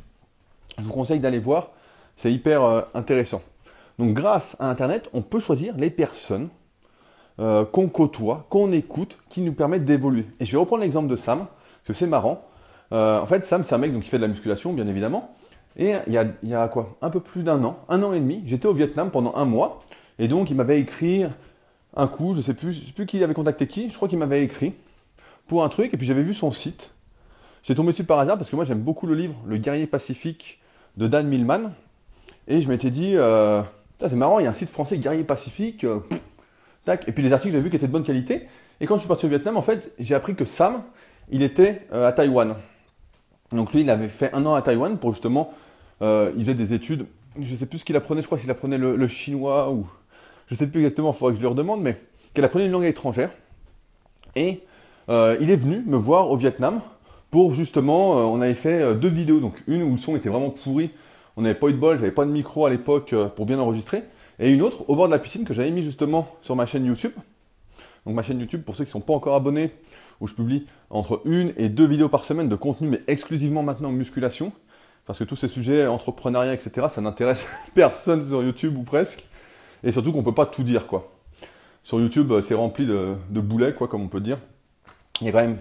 Je 0.80 0.84
vous 0.84 0.94
conseille 0.94 1.20
d'aller 1.20 1.40
voir, 1.40 1.72
c'est 2.16 2.32
hyper 2.32 2.64
euh, 2.64 2.82
intéressant. 2.94 3.42
Donc 4.00 4.14
grâce 4.14 4.56
à 4.60 4.70
Internet, 4.70 5.10
on 5.14 5.22
peut 5.22 5.40
choisir 5.40 5.76
les 5.78 5.90
personnes 5.90 6.50
euh, 7.40 7.66
qu'on 7.66 7.88
côtoie, 7.88 8.46
qu'on 8.50 8.72
écoute, 8.72 9.18
qui 9.30 9.42
nous 9.42 9.54
permettent 9.54 9.86
d'évoluer. 9.86 10.26
Et 10.40 10.46
je 10.46 10.52
vais 10.52 10.58
reprendre 10.58 10.84
l'exemple 10.84 11.08
de 11.08 11.16
Sam, 11.16 11.40
parce 11.40 11.88
que 11.88 11.94
c'est 11.94 12.08
marrant. 12.08 12.46
Euh, 12.92 13.20
en 13.20 13.26
fait, 13.26 13.46
Sam, 13.46 13.64
c'est 13.64 13.76
un 13.76 13.78
mec 13.78 13.94
donc, 13.94 14.04
qui 14.04 14.10
fait 14.10 14.18
de 14.18 14.24
la 14.24 14.28
musculation, 14.28 14.74
bien 14.74 14.88
évidemment. 14.88 15.36
Et 15.78 15.94
il 16.08 16.14
y 16.14 16.54
a, 16.54 16.68
quoi? 16.70 16.96
Un 17.02 17.10
peu 17.10 17.20
plus 17.20 17.44
d'un 17.44 17.62
an, 17.66 17.80
un 17.90 18.02
an 18.04 18.14
et 18.14 18.20
demi, 18.22 18.44
j'étais 18.46 18.68
au 18.68 18.74
Vietnam 18.74 19.12
pendant 19.12 19.36
un 19.36 19.44
mois. 19.44 19.82
Et 20.20 20.30
donc, 20.30 20.50
il 20.50 20.56
m'avait 20.56 20.80
écrit 20.80 21.26
un 21.98 22.08
coup, 22.08 22.34
je 22.34 22.38
ne 22.38 22.44
sais 22.44 22.54
plus, 22.54 22.74
sais 22.74 22.94
plus 22.94 23.06
qui 23.06 23.22
avait 23.22 23.34
contacté 23.34 23.68
qui, 23.68 23.90
je 23.90 23.96
crois 23.96 24.08
qu'il 24.08 24.18
m'avait 24.18 24.44
écrit 24.44 24.74
pour 25.48 25.64
un 25.64 25.70
truc, 25.70 25.94
et 25.94 25.98
puis 25.98 26.08
j'avais 26.08 26.24
vu 26.24 26.34
son 26.34 26.52
site. 26.52 26.92
J'ai 27.64 27.76
tombé 27.76 27.92
dessus 27.92 28.04
par 28.04 28.20
hasard 28.20 28.38
parce 28.38 28.50
que 28.50 28.56
moi 28.56 28.64
j'aime 28.64 28.82
beaucoup 28.82 29.08
le 29.08 29.16
livre 29.16 29.42
Le 29.48 29.58
guerrier 29.58 29.88
pacifique 29.88 30.60
de 30.98 31.08
Dan 31.08 31.28
Millman. 31.28 31.72
Et 32.48 32.62
je 32.62 32.70
m'étais 32.70 32.92
dit, 32.92 33.14
euh, 33.16 33.62
c'est 34.00 34.14
marrant, 34.14 34.40
il 34.40 34.44
y 34.44 34.48
a 34.48 34.52
un 34.52 34.54
site 34.54 34.70
français 34.70 34.98
Guerrier 34.98 35.24
Pacifique. 35.24 35.84
Euh, 35.84 36.00
tac. 36.86 37.08
Et 37.08 37.12
puis 37.12 37.24
les 37.24 37.34
articles 37.34 37.54
j'ai 37.54 37.60
vu 37.60 37.70
qui 37.70 37.76
étaient 37.76 37.88
de 37.88 37.92
bonne 37.92 38.04
qualité. 38.04 38.48
Et 38.80 38.86
quand 38.86 38.96
je 38.96 39.00
suis 39.02 39.08
parti 39.08 39.26
au 39.26 39.30
Vietnam, 39.30 39.58
en 39.58 39.62
fait, 39.62 39.92
j'ai 40.00 40.16
appris 40.16 40.36
que 40.36 40.46
Sam, 40.46 40.84
il 41.30 41.42
était 41.42 41.88
euh, 41.94 42.08
à 42.08 42.12
Taïwan. 42.12 42.56
Donc 43.52 43.74
lui, 43.74 43.82
il 43.82 43.90
avait 43.90 44.10
fait 44.10 44.34
un 44.34 44.46
an 44.46 44.54
à 44.54 44.62
Taïwan 44.62 44.98
pour 44.98 45.12
justement, 45.12 45.54
il 46.02 46.40
faisait 46.40 46.56
des 46.56 46.74
études. 46.74 47.06
Je 47.40 47.52
ne 47.52 47.58
sais 47.58 47.66
plus 47.66 47.80
ce 47.80 47.86
qu'il 47.86 47.96
apprenait, 47.96 48.22
je 48.22 48.26
crois 48.26 48.38
qu'il 48.38 48.50
apprenait 48.50 48.78
le 48.78 49.08
chinois 49.08 49.72
ou 49.72 49.88
je 50.48 50.54
ne 50.54 50.58
sais 50.58 50.68
plus 50.68 50.82
exactement, 50.82 51.12
il 51.12 51.18
faudrait 51.18 51.34
que 51.34 51.38
je 51.38 51.42
lui 51.42 51.48
redemande, 51.48 51.82
mais 51.82 52.00
qu'elle 52.34 52.46
apprenait 52.46 52.66
une 52.66 52.72
langue 52.72 52.84
étrangère. 52.84 53.32
Et 54.36 54.64
euh, 55.10 55.38
il 55.40 55.50
est 55.50 55.56
venu 55.56 55.84
me 55.86 55.98
voir 55.98 56.30
au 56.30 56.38
Vietnam 56.38 56.82
pour 57.32 57.54
justement, 57.54 58.18
euh, 58.18 58.22
on 58.24 58.42
avait 58.42 58.54
fait 58.54 58.82
euh, 58.82 58.94
deux 58.94 59.10
vidéos, 59.10 59.40
donc 59.40 59.64
une 59.68 59.84
où 59.84 59.92
le 59.92 59.98
son 59.98 60.16
était 60.16 60.30
vraiment 60.30 60.50
pourri, 60.50 60.92
on 61.38 61.42
n'avait 61.42 61.56
pas 61.60 61.68
eu 61.68 61.74
de 61.74 61.78
bol, 61.78 61.98
j'avais 61.98 62.12
pas 62.12 62.26
de 62.26 62.32
micro 62.32 62.66
à 62.66 62.70
l'époque 62.70 63.14
pour 63.36 63.46
bien 63.46 63.60
enregistrer, 63.60 64.04
et 64.40 64.52
une 64.52 64.62
autre 64.62 64.90
au 64.90 64.96
bord 64.96 65.08
de 65.08 65.12
la 65.12 65.20
piscine 65.20 65.44
que 65.44 65.54
j'avais 65.54 65.72
mis 65.72 65.82
justement 65.82 66.28
sur 66.42 66.56
ma 66.56 66.66
chaîne 66.66 66.86
YouTube. 66.86 67.12
Donc 68.06 68.16
ma 68.16 68.22
chaîne 68.22 68.40
YouTube, 68.40 68.64
pour 68.64 68.76
ceux 68.76 68.86
qui 68.86 68.90
ne 68.90 68.94
sont 68.94 69.02
pas 69.02 69.14
encore 69.14 69.36
abonnés, 69.36 69.72
où 70.22 70.28
je 70.28 70.34
publie 70.34 70.66
entre 70.90 71.22
une 71.26 71.54
et 71.58 71.70
deux 71.70 71.88
vidéos 71.88 72.08
par 72.08 72.24
semaine 72.24 72.48
de 72.48 72.56
contenu, 72.56 72.88
mais 72.88 73.02
exclusivement 73.08 73.64
maintenant 73.64 73.90
en 73.90 73.94
musculation, 73.94 74.54
parce 75.06 75.20
que 75.20 75.24
tous 75.24 75.36
ces 75.36 75.48
sujets, 75.48 75.86
entrepreneuriat, 75.88 76.54
etc., 76.54 76.88
ça 76.90 77.02
n'intéresse 77.02 77.48
personne 77.74 78.24
sur 78.24 78.44
YouTube 78.44 78.78
ou 78.78 78.84
presque. 78.84 79.26
Et 79.84 79.92
surtout 79.92 80.12
qu'on 80.12 80.20
ne 80.20 80.26
peut 80.26 80.34
pas 80.34 80.48
tout 80.48 80.64
dire, 80.64 80.88
quoi. 80.88 81.12
Sur 81.84 82.00
YouTube, 82.00 82.32
euh, 82.32 82.42
c'est 82.42 82.56
rempli 82.56 82.88
de, 82.88 83.16
boulets, 83.30 83.74
quoi, 83.74 83.88
comme 83.88 84.02
on 84.02 84.08
peut 84.08 84.22
dire. 84.22 84.40
Il 85.22 85.28
y 85.28 85.30
a 85.30 85.32
quand 85.32 85.42
même 85.42 85.60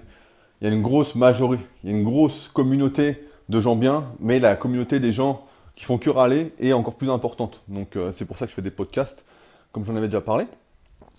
il 0.61 0.69
y 0.69 0.71
a 0.71 0.75
une 0.75 0.83
grosse 0.83 1.15
majorité, 1.15 1.65
il 1.83 1.91
y 1.91 1.93
a 1.93 1.97
une 1.97 2.05
grosse 2.05 2.49
communauté 2.49 3.25
de 3.49 3.61
gens 3.61 3.77
bien, 3.77 4.05
mais 4.21 4.39
la 4.39 4.57
communauté 4.57 5.01
des 5.01 5.13
gens 5.13 5.45
qui 5.75 5.85
font 5.85 5.99
que 5.99 6.11
râler 6.11 6.53
est 6.61 6.73
encore 6.73 6.95
plus 6.95 7.11
importante. 7.11 7.63
Donc 7.69 7.97
euh, 7.97 8.13
c'est 8.15 8.25
pour 8.25 8.39
ça 8.39 8.47
que 8.47 8.51
je 8.51 8.55
fais 8.55 8.63
des 8.63 8.71
podcasts, 8.71 9.25
comme 9.73 9.85
j'en 9.85 9.97
avais 9.97 10.07
déjà 10.07 10.21
parlé. 10.21 10.47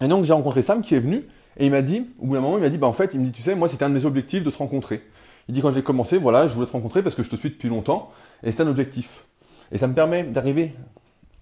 Et 0.01 0.07
donc 0.07 0.25
j'ai 0.25 0.33
rencontré 0.33 0.61
Sam 0.61 0.81
qui 0.81 0.95
est 0.95 0.99
venu 0.99 1.25
et 1.57 1.65
il 1.65 1.71
m'a 1.71 1.81
dit, 1.81 2.05
au 2.19 2.27
bout 2.27 2.33
d'un 2.33 2.41
moment, 2.41 2.57
il 2.57 2.61
m'a 2.61 2.69
dit, 2.69 2.77
bah 2.77 2.87
en 2.87 2.93
fait, 2.93 3.11
il 3.13 3.19
me 3.19 3.25
dit, 3.25 3.31
tu 3.31 3.41
sais, 3.41 3.55
moi 3.55 3.67
c'était 3.67 3.85
un 3.85 3.89
de 3.89 3.95
mes 3.95 4.05
objectifs 4.05 4.43
de 4.43 4.49
te 4.49 4.57
rencontrer. 4.57 5.03
Il 5.47 5.53
dit 5.53 5.61
quand 5.61 5.71
j'ai 5.71 5.83
commencé, 5.83 6.17
voilà, 6.17 6.47
je 6.47 6.53
voulais 6.53 6.65
te 6.65 6.71
rencontrer 6.71 7.03
parce 7.03 7.15
que 7.15 7.23
je 7.23 7.29
te 7.29 7.35
suis 7.35 7.49
depuis 7.49 7.69
longtemps 7.69 8.11
et 8.43 8.51
c'est 8.51 8.63
un 8.63 8.67
objectif. 8.67 9.25
Et 9.71 9.77
ça 9.77 9.87
me 9.87 9.93
permet 9.93 10.23
d'arriver 10.23 10.73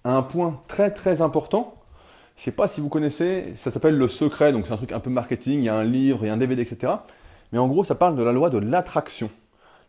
un 0.04 0.22
point 0.22 0.60
très 0.68 0.90
très 0.90 1.22
important. 1.22 1.74
Je 2.36 2.40
ne 2.40 2.44
sais 2.44 2.52
pas 2.52 2.68
si 2.68 2.80
vous 2.80 2.88
connaissez, 2.88 3.54
ça 3.56 3.70
s'appelle 3.70 3.96
le 3.96 4.08
secret, 4.08 4.52
donc 4.52 4.66
c'est 4.66 4.72
un 4.72 4.76
truc 4.76 4.92
un 4.92 5.00
peu 5.00 5.10
marketing, 5.10 5.60
il 5.60 5.64
y 5.64 5.68
a 5.68 5.76
un 5.76 5.84
livre, 5.84 6.18
il 6.22 6.26
y 6.26 6.30
a 6.30 6.32
un 6.32 6.36
DVD, 6.36 6.62
etc. 6.62 6.94
Mais 7.52 7.58
en 7.58 7.68
gros, 7.68 7.84
ça 7.84 7.94
parle 7.94 8.16
de 8.16 8.22
la 8.22 8.32
loi 8.32 8.50
de 8.50 8.58
l'attraction. 8.58 9.30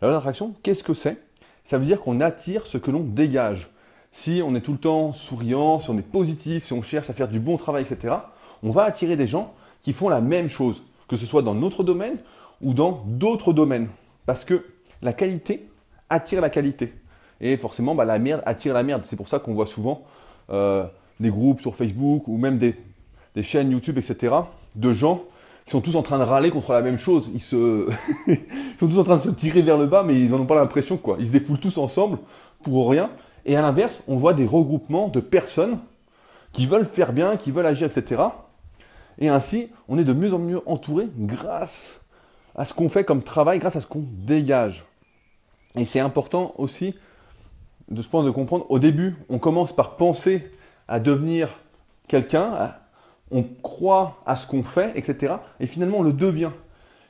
La 0.02 0.08
loi 0.08 0.14
de 0.14 0.18
l'attraction, 0.18 0.54
qu'est-ce 0.64 0.84
que 0.84 0.94
c'est? 0.94 1.18
Ça 1.64 1.78
veut 1.78 1.86
dire 1.86 2.02
qu'on 2.02 2.20
attire 2.20 2.68
ce 2.68 2.78
que 2.78 2.92
l'on 2.92 3.02
dégage. 3.02 3.70
Si 4.12 4.42
on 4.46 4.56
est 4.56 4.62
tout 4.62 4.74
le 4.74 4.78
temps 4.78 5.12
souriant, 5.12 5.80
si 5.80 5.90
on 5.90 5.98
est 5.98 6.08
positif, 6.08 6.66
si 6.66 6.74
on 6.74 6.82
cherche 6.82 7.10
à 7.10 7.14
faire 7.14 7.28
du 7.28 7.40
bon 7.40 7.58
travail, 7.58 7.84
etc., 7.84 8.16
on 8.64 8.72
va 8.72 8.84
attirer 8.84 9.16
des 9.16 9.28
gens 9.28 9.54
qui 9.82 9.94
font 9.94 10.10
la 10.10 10.22
même 10.22 10.48
chose, 10.48 10.84
que 11.08 11.16
ce 11.16 11.26
soit 11.26 11.42
dans 11.42 11.56
notre 11.56 11.84
domaine 11.84 12.18
ou 12.62 12.74
dans 12.74 13.04
d'autres 13.06 13.54
domaines. 13.54 13.88
Parce 14.26 14.46
que 14.46 14.66
la 15.02 15.14
qualité 15.14 15.68
attire 16.10 16.42
la 16.42 16.50
qualité. 16.50 16.94
Et 17.42 17.58
forcément, 17.58 17.96
bah, 17.96 18.06
la 18.06 18.20
merde 18.20 18.42
attire 18.46 18.74
la 18.74 18.84
merde. 18.84 19.04
C'est 19.10 19.16
pour 19.16 19.28
ça 19.28 19.40
qu'on 19.40 19.54
voit 19.54 19.66
souvent 19.66 20.04
euh, 20.50 20.86
des 21.20 21.30
groupes 21.30 21.62
sur 21.62 21.76
Facebook 21.76 22.28
ou 22.28 22.38
même 22.38 22.58
des, 22.58 22.76
chaînes 23.42 23.72
YouTube, 23.72 23.98
etc., 23.98 24.34
de 24.76 24.94
gens 24.94 25.24
qui 25.66 25.72
sont 25.72 25.82
tous 25.82 25.96
en 25.96 26.04
train 26.04 26.20
de 26.20 26.24
râler 26.24 26.52
contre 26.52 26.74
la 26.74 26.82
même 26.82 26.98
chose. 26.98 27.30
Ils, 27.34 27.42
se... 27.42 27.90
sont 28.80 28.88
tous 28.88 29.00
en 29.00 29.04
train 29.04 29.18
de 29.18 29.22
se 29.22 29.30
tirer 29.30 29.62
vers 29.62 29.78
le 29.78 29.88
bas, 29.88 30.04
mais 30.04 30.20
ils 30.20 30.30
n'en 30.30 30.40
ont 30.40 30.46
pas 30.46 30.56
l'impression. 30.56 30.98
quoi. 30.98 31.18
Ils 31.20 31.28
se 31.28 31.32
défoulent 31.32 31.60
tous 31.60 31.78
ensemble 31.78 32.20
pour 32.64 32.90
rien. 32.90 33.10
Et 33.46 33.56
à 33.56 33.62
l'inverse, 33.62 34.04
on 34.08 34.16
voit 34.16 34.34
des 34.34 34.46
regroupements 34.46 35.08
de 35.08 35.20
personnes 35.20 35.80
qui 36.52 36.68
veulent 36.68 36.86
faire 36.86 37.14
bien, 37.14 37.36
qui 37.36 37.52
veulent 37.52 37.66
agir, 37.66 37.90
etc. 37.96 38.24
Et 39.18 39.28
ainsi, 39.28 39.70
on 39.88 39.98
est 39.98 40.04
de 40.04 40.14
mieux 40.14 40.34
en 40.34 40.40
mieux 40.40 40.62
entouré 40.66 41.08
grâce 41.18 42.02
à 42.56 42.66
ce 42.66 42.74
qu'on 42.74 42.90
fait 42.90 43.04
comme 43.04 43.24
travail, 43.24 43.60
grâce 43.60 43.76
à 43.76 43.82
ce 43.82 43.88
qu'on 43.88 44.06
dégage. 44.08 44.86
Et 45.76 45.86
c'est 45.86 46.00
important 46.00 46.54
aussi 46.58 46.96
de 47.90 48.02
ce 48.02 48.10
point 48.10 48.24
de 48.24 48.32
comprendre, 48.32 48.66
au 48.70 48.80
début, 48.80 49.16
on 49.30 49.40
commence 49.40 49.76
par 49.76 49.96
penser 49.98 50.50
à 50.88 51.00
devenir 51.00 51.60
quelqu'un, 52.08 52.74
on 53.32 53.44
croit 53.44 54.22
à 54.26 54.36
ce 54.36 54.48
qu'on 54.48 54.64
fait, 54.64 54.92
etc. 54.96 55.36
Et 55.60 55.68
finalement, 55.68 56.00
on 56.00 56.04
le 56.04 56.14
devient. 56.14 56.52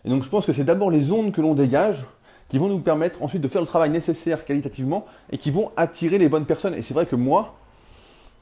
Et 0.06 0.10
donc, 0.10 0.24
je 0.24 0.30
pense 0.30 0.46
que 0.46 0.54
c'est 0.54 0.64
d'abord 0.64 0.92
les 0.92 1.12
ondes 1.12 1.32
que 1.32 1.42
l'on 1.42 1.54
dégage 1.54 2.06
qui 2.48 2.58
vont 2.58 2.68
nous 2.68 2.80
permettre 2.80 3.24
ensuite 3.24 3.42
de 3.42 3.48
faire 3.48 3.62
le 3.62 3.68
travail 3.68 3.90
nécessaire 3.90 4.46
qualitativement 4.46 5.06
et 5.32 5.38
qui 5.38 5.52
vont 5.52 5.72
attirer 5.78 6.18
les 6.18 6.30
bonnes 6.30 6.46
personnes. 6.46 6.76
Et 6.76 6.82
c'est 6.82 6.94
vrai 6.94 7.06
que 7.06 7.16
moi, 7.16 7.56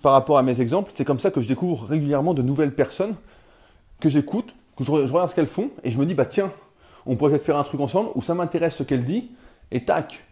par 0.01 0.11
rapport 0.11 0.37
à 0.37 0.43
mes 0.43 0.59
exemples, 0.59 0.91
c'est 0.93 1.05
comme 1.05 1.19
ça 1.19 1.31
que 1.31 1.39
je 1.39 1.47
découvre 1.47 1.85
régulièrement 1.85 2.33
de 2.33 2.41
nouvelles 2.41 2.75
personnes 2.75 3.15
que 4.01 4.09
j'écoute, 4.09 4.53
que 4.75 4.83
je, 4.83 4.91
regarde 4.91 5.29
ce 5.29 5.35
qu'elles 5.35 5.47
font 5.47 5.69
et 5.83 5.89
je 5.89 5.97
me 5.97 6.05
dis, 6.05 6.13
bah 6.13 6.25
tiens, 6.25 6.51
on 7.05 7.15
pourrait 7.15 7.31
peut-être 7.31 7.45
faire 7.45 7.57
un 7.57 7.63
truc 7.63 7.79
ensemble 7.79 8.09
où 8.15 8.21
ça 8.21 8.33
m'intéresse 8.33 8.75
ce 8.75 8.83
qu'elle 8.83 9.05
dit 9.05 9.31
et 9.71 9.85
tac, 9.85 10.25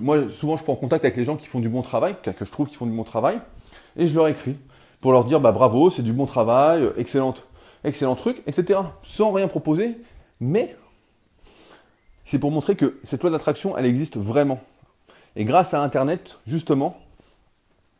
moi, 0.00 0.28
souvent, 0.28 0.56
je 0.56 0.64
prends 0.64 0.74
contact 0.74 1.04
avec 1.04 1.16
les 1.16 1.24
gens 1.24 1.36
qui 1.36 1.46
font 1.46 1.60
du 1.60 1.68
bon 1.68 1.82
travail, 1.82 2.16
que 2.22 2.44
je 2.44 2.50
trouve 2.50 2.68
qui 2.68 2.74
font 2.74 2.86
du 2.86 2.96
bon 2.96 3.04
travail, 3.04 3.40
et 3.96 4.06
je 4.06 4.14
leur 4.14 4.26
écris 4.28 4.56
pour 5.00 5.12
leur 5.12 5.24
dire 5.24 5.40
bah, 5.40 5.52
bravo, 5.52 5.90
c'est 5.90 6.02
du 6.02 6.12
bon 6.12 6.26
travail, 6.26 6.82
euh, 6.82 6.92
excellent, 6.96 7.34
excellent 7.84 8.14
truc, 8.14 8.42
etc. 8.46 8.80
Sans 9.02 9.32
rien 9.32 9.48
proposer, 9.48 9.96
mais 10.40 10.76
c'est 12.24 12.38
pour 12.38 12.50
montrer 12.50 12.76
que 12.76 12.98
cette 13.02 13.22
loi 13.22 13.30
d'attraction, 13.30 13.76
elle 13.76 13.86
existe 13.86 14.16
vraiment. 14.16 14.60
Et 15.36 15.44
grâce 15.44 15.74
à 15.74 15.82
Internet, 15.82 16.38
justement, 16.46 16.96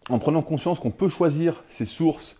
en 0.09 0.19
prenant 0.19 0.43
conscience 0.43 0.81
qu'on 0.81 0.91
peut 0.91 1.09
choisir 1.09 1.63
ses 1.69 1.85
sources 1.85 2.37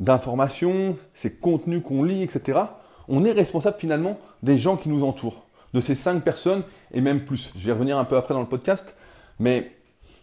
d'informations, 0.00 0.96
ses 1.14 1.32
contenus 1.32 1.82
qu'on 1.84 2.02
lit, 2.02 2.22
etc., 2.22 2.60
on 3.08 3.24
est 3.24 3.32
responsable 3.32 3.76
finalement 3.78 4.18
des 4.42 4.56
gens 4.56 4.76
qui 4.76 4.88
nous 4.88 5.04
entourent 5.04 5.44
de 5.74 5.80
ces 5.80 5.94
cinq 5.94 6.22
personnes 6.22 6.62
et 6.92 7.00
même 7.00 7.24
plus. 7.24 7.52
Je 7.56 7.66
vais 7.66 7.72
revenir 7.72 7.98
un 7.98 8.04
peu 8.04 8.16
après 8.16 8.34
dans 8.34 8.40
le 8.40 8.46
podcast. 8.46 8.94
Mais 9.38 9.72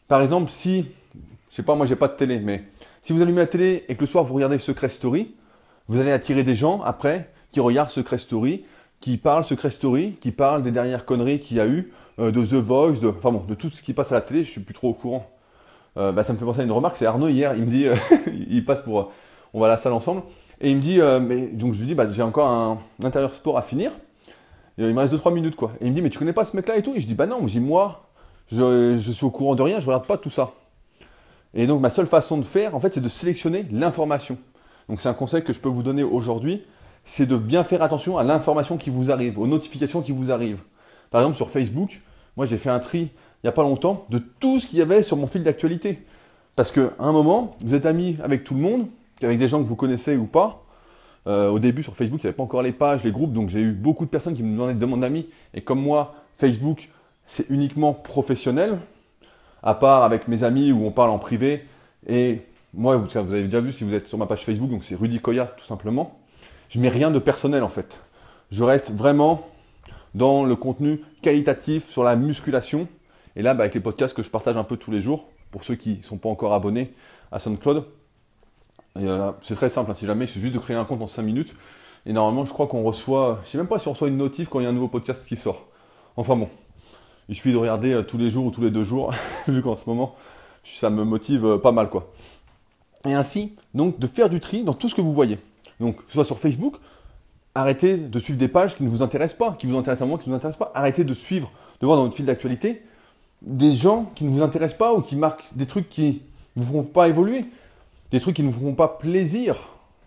par 0.07 0.21
exemple, 0.21 0.51
si, 0.51 0.85
je 1.49 1.55
sais 1.55 1.63
pas, 1.63 1.75
moi 1.75 1.85
j'ai 1.85 1.95
pas 1.95 2.07
de 2.07 2.15
télé, 2.15 2.39
mais 2.39 2.63
Si 3.07 3.13
vous 3.13 3.21
allumez 3.21 3.39
la 3.39 3.47
télé 3.47 3.85
et 3.87 3.95
que 3.95 4.01
le 4.01 4.05
soir 4.05 4.25
vous 4.25 4.33
regardez 4.33 4.59
Secret 4.59 4.89
Story, 4.89 5.33
vous 5.87 6.01
allez 6.01 6.11
attirer 6.11 6.43
des 6.43 6.55
gens 6.55 6.81
après 6.81 7.31
qui 7.51 7.61
regardent 7.61 7.89
Secret 7.89 8.17
Story, 8.17 8.65
qui 8.99 9.15
parlent 9.15 9.45
Secret 9.45 9.69
Story, 9.69 10.17
qui 10.19 10.31
parlent 10.31 10.61
des 10.61 10.71
dernières 10.71 11.05
conneries 11.05 11.39
qu'il 11.39 11.55
y 11.55 11.61
a 11.61 11.67
eu, 11.67 11.93
euh, 12.19 12.31
de 12.31 12.41
The 12.43 12.55
Voice, 12.55 12.99
de, 12.99 13.07
enfin 13.07 13.31
bon, 13.31 13.45
de 13.47 13.53
tout 13.53 13.69
ce 13.69 13.81
qui 13.81 13.93
passe 13.93 14.11
à 14.11 14.15
la 14.15 14.19
télé, 14.19 14.43
je 14.43 14.51
suis 14.51 14.59
plus 14.59 14.73
trop 14.73 14.89
au 14.89 14.93
courant. 14.93 15.25
Euh, 15.95 16.11
bah, 16.11 16.23
ça 16.23 16.33
me 16.33 16.37
fait 16.37 16.43
penser 16.43 16.59
à 16.59 16.63
une 16.65 16.71
remarque, 16.73 16.97
c'est 16.97 17.05
Arnaud 17.05 17.29
hier, 17.29 17.55
il 17.55 17.63
me 17.63 17.69
dit, 17.69 17.85
il 18.49 18.65
passe 18.65 18.81
pour, 18.81 19.13
on 19.53 19.61
va 19.61 19.67
à 19.67 19.69
la 19.69 19.77
salle 19.77 19.93
ensemble, 19.93 20.23
et 20.59 20.69
il 20.69 20.75
me 20.75 20.81
dit, 20.81 20.99
mais 21.21 21.47
donc 21.47 21.75
je 21.75 21.79
lui 21.79 21.87
dis, 21.87 21.95
bah, 21.95 22.11
j'ai 22.11 22.23
encore 22.23 22.49
un, 22.49 22.77
intérieur 23.01 23.31
sport 23.31 23.57
à 23.57 23.61
finir, 23.61 23.93
il 24.77 24.93
me 24.93 24.99
reste 24.99 25.13
2-3 25.13 25.33
minutes 25.33 25.55
quoi. 25.55 25.71
Et 25.79 25.85
il 25.85 25.91
me 25.91 25.95
dit, 25.95 26.01
mais 26.01 26.09
tu 26.09 26.19
connais 26.19 26.33
pas 26.33 26.43
ce 26.43 26.57
mec-là 26.57 26.75
et 26.75 26.83
tout? 26.83 26.93
Et 26.93 26.99
je 26.99 27.07
dis, 27.07 27.15
bah 27.15 27.25
non, 27.25 27.47
je 27.47 27.53
dis, 27.53 27.61
moi, 27.61 28.09
je, 28.51 28.97
je, 28.99 29.11
suis 29.11 29.25
au 29.25 29.31
courant 29.31 29.55
de 29.55 29.61
rien, 29.61 29.79
je 29.79 29.85
regarde 29.85 30.05
pas 30.05 30.17
tout 30.17 30.29
ça. 30.29 30.51
Et 31.57 31.67
donc 31.67 31.81
ma 31.81 31.89
seule 31.89 32.07
façon 32.07 32.37
de 32.37 32.45
faire, 32.45 32.75
en 32.75 32.79
fait, 32.79 32.93
c'est 32.93 33.01
de 33.01 33.09
sélectionner 33.09 33.65
l'information. 33.71 34.37
Donc 34.87 35.01
c'est 35.01 35.09
un 35.09 35.13
conseil 35.13 35.43
que 35.43 35.51
je 35.51 35.59
peux 35.59 35.67
vous 35.67 35.83
donner 35.83 36.03
aujourd'hui, 36.03 36.63
c'est 37.03 37.25
de 37.25 37.35
bien 37.35 37.65
faire 37.65 37.81
attention 37.81 38.17
à 38.17 38.23
l'information 38.23 38.77
qui 38.77 38.89
vous 38.89 39.11
arrive, 39.11 39.37
aux 39.37 39.47
notifications 39.47 40.01
qui 40.01 40.13
vous 40.13 40.31
arrivent. 40.31 40.61
Par 41.09 41.21
exemple 41.21 41.35
sur 41.35 41.49
Facebook, 41.49 42.01
moi 42.37 42.45
j'ai 42.45 42.57
fait 42.57 42.69
un 42.69 42.79
tri 42.79 43.09
il 43.43 43.45
n'y 43.45 43.49
a 43.49 43.53
pas 43.53 43.63
longtemps 43.63 44.05
de 44.09 44.17
tout 44.17 44.59
ce 44.59 44.65
qu'il 44.65 44.79
y 44.79 44.81
avait 44.81 45.03
sur 45.03 45.15
mon 45.15 45.27
fil 45.27 45.43
d'actualité. 45.43 45.99
Parce 46.55 46.71
qu'à 46.71 46.89
un 46.97 47.11
moment, 47.11 47.55
vous 47.63 47.75
êtes 47.75 47.85
amis 47.85 48.17
avec 48.23 48.43
tout 48.43 48.55
le 48.55 48.61
monde, 48.61 48.87
avec 49.21 49.37
des 49.37 49.47
gens 49.47 49.61
que 49.61 49.67
vous 49.67 49.75
connaissez 49.75 50.17
ou 50.17 50.25
pas. 50.25 50.63
Euh, 51.27 51.49
au 51.49 51.59
début 51.59 51.83
sur 51.83 51.95
Facebook, 51.95 52.21
il 52.23 52.25
n'y 52.25 52.29
avait 52.29 52.37
pas 52.37 52.43
encore 52.43 52.63
les 52.63 52.71
pages, 52.71 53.03
les 53.03 53.11
groupes, 53.11 53.33
donc 53.33 53.49
j'ai 53.49 53.59
eu 53.59 53.73
beaucoup 53.73 54.05
de 54.05 54.09
personnes 54.09 54.33
qui 54.33 54.43
me 54.43 54.53
demandaient 54.53 54.73
de 54.73 54.85
mon 54.85 55.03
ami. 55.03 55.27
Et 55.53 55.61
comme 55.61 55.81
moi, 55.81 56.15
Facebook, 56.37 56.89
c'est 57.27 57.47
uniquement 57.49 57.93
professionnel 57.93 58.79
à 59.67 59.73
part 59.73 60.03
avec 60.03 60.29
mes 60.29 60.45
amis 60.45 60.71
où 60.71 60.85
on 60.85 60.91
parle 60.91 61.09
en 61.09 61.19
privé. 61.19 61.65
Et 62.07 62.41
moi, 62.73 62.95
vous, 62.95 63.17
avez 63.17 63.43
déjà 63.43 63.59
vu 63.59 63.73
si 63.73 63.83
vous 63.83 63.93
êtes 63.93 64.07
sur 64.07 64.17
ma 64.17 64.25
page 64.25 64.45
Facebook, 64.45 64.69
donc 64.69 64.85
c'est 64.85 64.95
Rudy 64.95 65.19
Koya 65.19 65.45
tout 65.45 65.65
simplement. 65.65 66.17
Je 66.69 66.79
mets 66.79 66.87
rien 66.87 67.11
de 67.11 67.19
personnel 67.19 67.63
en 67.63 67.69
fait. 67.69 67.99
Je 68.49 68.63
reste 68.63 68.91
vraiment 68.91 69.45
dans 70.15 70.45
le 70.45 70.55
contenu 70.55 71.01
qualitatif 71.21 71.89
sur 71.89 72.05
la 72.05 72.15
musculation. 72.15 72.87
Et 73.35 73.41
là, 73.41 73.53
bah, 73.53 73.63
avec 73.63 73.75
les 73.75 73.81
podcasts 73.81 74.15
que 74.15 74.23
je 74.23 74.29
partage 74.29 74.55
un 74.55 74.63
peu 74.63 74.77
tous 74.77 74.89
les 74.89 75.01
jours, 75.01 75.25
pour 75.51 75.65
ceux 75.65 75.75
qui 75.75 75.97
ne 75.97 76.01
sont 76.01 76.17
pas 76.17 76.29
encore 76.29 76.53
abonnés 76.53 76.93
à 77.33 77.39
SoundCloud, 77.39 77.83
euh, 78.99 79.33
c'est 79.41 79.55
très 79.55 79.69
simple, 79.69 79.91
hein. 79.91 79.95
si 79.95 80.05
jamais, 80.05 80.25
il 80.25 80.27
suffit 80.29 80.43
juste 80.43 80.55
de 80.55 80.59
créer 80.59 80.77
un 80.77 80.85
compte 80.85 81.01
en 81.01 81.07
5 81.07 81.23
minutes. 81.23 81.53
Et 82.05 82.13
normalement, 82.13 82.45
je 82.45 82.53
crois 82.53 82.67
qu'on 82.67 82.83
reçoit, 82.83 83.41
je 83.43 83.49
sais 83.49 83.57
même 83.57 83.67
pas 83.67 83.79
si 83.79 83.89
on 83.89 83.91
reçoit 83.91 84.07
une 84.07 84.17
notif 84.17 84.47
quand 84.47 84.61
il 84.61 84.63
y 84.63 84.65
a 84.65 84.69
un 84.69 84.73
nouveau 84.73 84.87
podcast 84.87 85.27
qui 85.27 85.35
sort. 85.35 85.67
Enfin 86.15 86.37
bon, 86.37 86.47
il 87.29 87.35
suffit 87.35 87.51
de 87.51 87.57
regarder 87.57 87.93
euh, 87.93 88.03
tous 88.03 88.17
les 88.17 88.29
jours 88.29 88.45
ou 88.45 88.51
tous 88.51 88.61
les 88.61 88.71
deux 88.71 88.83
jours, 88.83 89.13
vu 89.47 89.61
qu'en 89.61 89.77
ce 89.77 89.87
moment, 89.87 90.15
ça 90.63 90.89
me 90.89 91.03
motive 91.03 91.45
euh, 91.45 91.57
pas 91.57 91.71
mal 91.71 91.89
quoi. 91.89 92.11
Et 93.05 93.13
ainsi, 93.13 93.55
donc, 93.73 93.99
de 93.99 94.07
faire 94.07 94.29
du 94.29 94.39
tri 94.39 94.63
dans 94.63 94.73
tout 94.73 94.89
ce 94.89 94.95
que 94.95 95.01
vous 95.01 95.13
voyez. 95.13 95.37
Donc, 95.79 95.97
soit 96.07 96.25
sur 96.25 96.39
Facebook, 96.39 96.75
arrêtez 97.55 97.95
de 97.95 98.19
suivre 98.19 98.39
des 98.39 98.47
pages 98.47 98.75
qui 98.75 98.83
ne 98.83 98.89
vous 98.89 99.01
intéressent 99.01 99.37
pas, 99.37 99.55
qui 99.57 99.67
vous 99.67 99.77
intéressent 99.77 100.05
à 100.05 100.09
moi, 100.09 100.17
qui 100.17 100.29
ne 100.29 100.33
vous 100.33 100.37
intéressent 100.37 100.59
pas. 100.59 100.71
Arrêtez 100.73 101.03
de 101.03 101.13
suivre, 101.13 101.51
de 101.79 101.85
voir 101.85 101.97
dans 101.97 102.03
votre 102.03 102.15
fil 102.15 102.25
d'actualité 102.25 102.81
des 103.41 103.73
gens 103.73 104.11
qui 104.15 104.25
ne 104.25 104.31
vous 104.31 104.41
intéressent 104.41 104.77
pas 104.77 104.93
ou 104.93 105.01
qui 105.01 105.15
marquent 105.15 105.55
des 105.55 105.65
trucs 105.65 105.89
qui 105.89 106.21
ne 106.55 106.63
vous 106.63 106.69
feront 106.69 106.83
pas 106.83 107.07
évoluer, 107.07 107.45
des 108.11 108.19
trucs 108.19 108.35
qui 108.35 108.43
ne 108.43 108.49
vous 108.49 108.59
feront 108.59 108.73
pas 108.73 108.87
plaisir. 108.87 109.55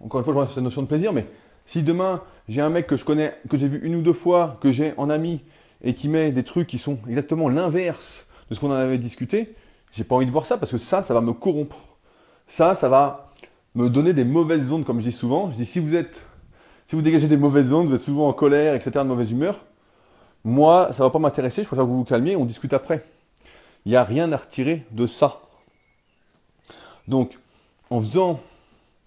Encore 0.04 0.20
une 0.20 0.24
fois, 0.24 0.32
je 0.32 0.38
reviens 0.38 0.48
sur 0.48 0.54
cette 0.54 0.64
notion 0.64 0.82
de 0.82 0.86
plaisir, 0.86 1.12
mais 1.12 1.26
si 1.66 1.82
demain 1.82 2.22
j'ai 2.48 2.60
un 2.60 2.70
mec 2.70 2.86
que 2.86 2.96
je 2.96 3.04
connais, 3.04 3.36
que 3.48 3.56
j'ai 3.56 3.68
vu 3.68 3.80
une 3.84 3.94
ou 3.94 4.02
deux 4.02 4.12
fois, 4.12 4.58
que 4.60 4.72
j'ai 4.72 4.94
en 4.96 5.10
ami 5.10 5.42
et 5.82 5.94
qui 5.94 6.08
met 6.08 6.32
des 6.32 6.42
trucs 6.42 6.66
qui 6.66 6.78
sont 6.78 6.98
exactement 7.08 7.48
l'inverse 7.48 8.26
de 8.48 8.54
ce 8.54 8.60
qu'on 8.60 8.70
en 8.70 8.74
avait 8.74 8.98
discuté, 8.98 9.54
j'ai 9.92 10.04
pas 10.04 10.14
envie 10.14 10.26
de 10.26 10.30
voir 10.30 10.46
ça 10.46 10.56
parce 10.56 10.72
que 10.72 10.78
ça, 10.78 11.02
ça 11.02 11.14
va 11.14 11.20
me 11.20 11.32
corrompre. 11.32 11.76
Ça, 12.46 12.74
ça 12.74 12.88
va 12.88 13.30
me 13.74 13.88
donner 13.88 14.12
des 14.12 14.24
mauvaises 14.24 14.72
ondes, 14.72 14.84
comme 14.84 15.00
je 15.00 15.08
dis 15.08 15.16
souvent. 15.16 15.50
Je 15.52 15.56
dis, 15.56 15.66
si 15.66 15.78
vous 15.78 15.94
êtes, 15.94 16.22
si 16.88 16.96
vous 16.96 17.02
dégagez 17.02 17.28
des 17.28 17.36
mauvaises 17.36 17.72
ondes, 17.72 17.88
vous 17.88 17.94
êtes 17.94 18.00
souvent 18.00 18.28
en 18.28 18.32
colère, 18.32 18.74
etc., 18.74 18.90
de 18.96 19.02
mauvaise 19.02 19.30
humeur, 19.30 19.64
moi, 20.44 20.92
ça 20.92 21.04
va 21.04 21.10
pas 21.10 21.18
m'intéresser, 21.18 21.62
je 21.62 21.68
préfère 21.68 21.84
que 21.84 21.90
vous 21.90 21.98
vous 21.98 22.04
calmiez, 22.04 22.34
on 22.34 22.44
discute 22.44 22.72
après. 22.72 23.04
Il 23.84 23.90
n'y 23.90 23.96
a 23.96 24.04
rien 24.04 24.32
à 24.32 24.36
retirer 24.36 24.84
de 24.90 25.06
ça. 25.06 25.40
Donc, 27.08 27.38
en 27.90 28.00
faisant 28.00 28.40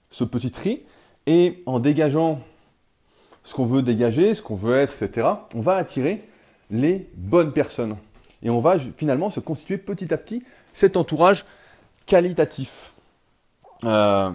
ce 0.09 0.23
petit 0.23 0.51
tri 0.51 0.83
et 1.25 1.63
en 1.65 1.79
dégageant 1.79 2.39
ce 3.43 3.53
qu'on 3.53 3.65
veut 3.65 3.81
dégager, 3.81 4.35
ce 4.35 4.41
qu'on 4.41 4.55
veut 4.55 4.77
être, 4.77 5.01
etc., 5.01 5.27
on 5.55 5.61
va 5.61 5.75
attirer 5.75 6.23
les 6.73 7.07
bonnes 7.15 7.53
personnes. 7.53 7.95
Et 8.41 8.49
on 8.49 8.59
va 8.59 8.77
finalement 8.77 9.29
se 9.29 9.39
constituer 9.39 9.77
petit 9.77 10.13
à 10.13 10.17
petit 10.17 10.43
cet 10.73 10.97
entourage 10.97 11.45
qualitatif. 12.05 12.91
Euh, 13.85 14.31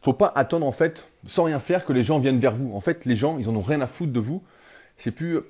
faut 0.00 0.14
pas 0.14 0.32
attendre 0.34 0.66
en 0.66 0.72
fait, 0.72 1.08
sans 1.26 1.44
rien 1.44 1.58
faire, 1.58 1.84
que 1.84 1.92
les 1.92 2.02
gens 2.02 2.18
viennent 2.18 2.40
vers 2.40 2.54
vous. 2.54 2.74
En 2.74 2.80
fait, 2.80 3.04
les 3.04 3.16
gens, 3.16 3.36
ils 3.38 3.48
en 3.48 3.56
ont 3.56 3.60
rien 3.60 3.80
à 3.82 3.86
foutre 3.86 4.12
de 4.12 4.20
vous. 4.20 4.42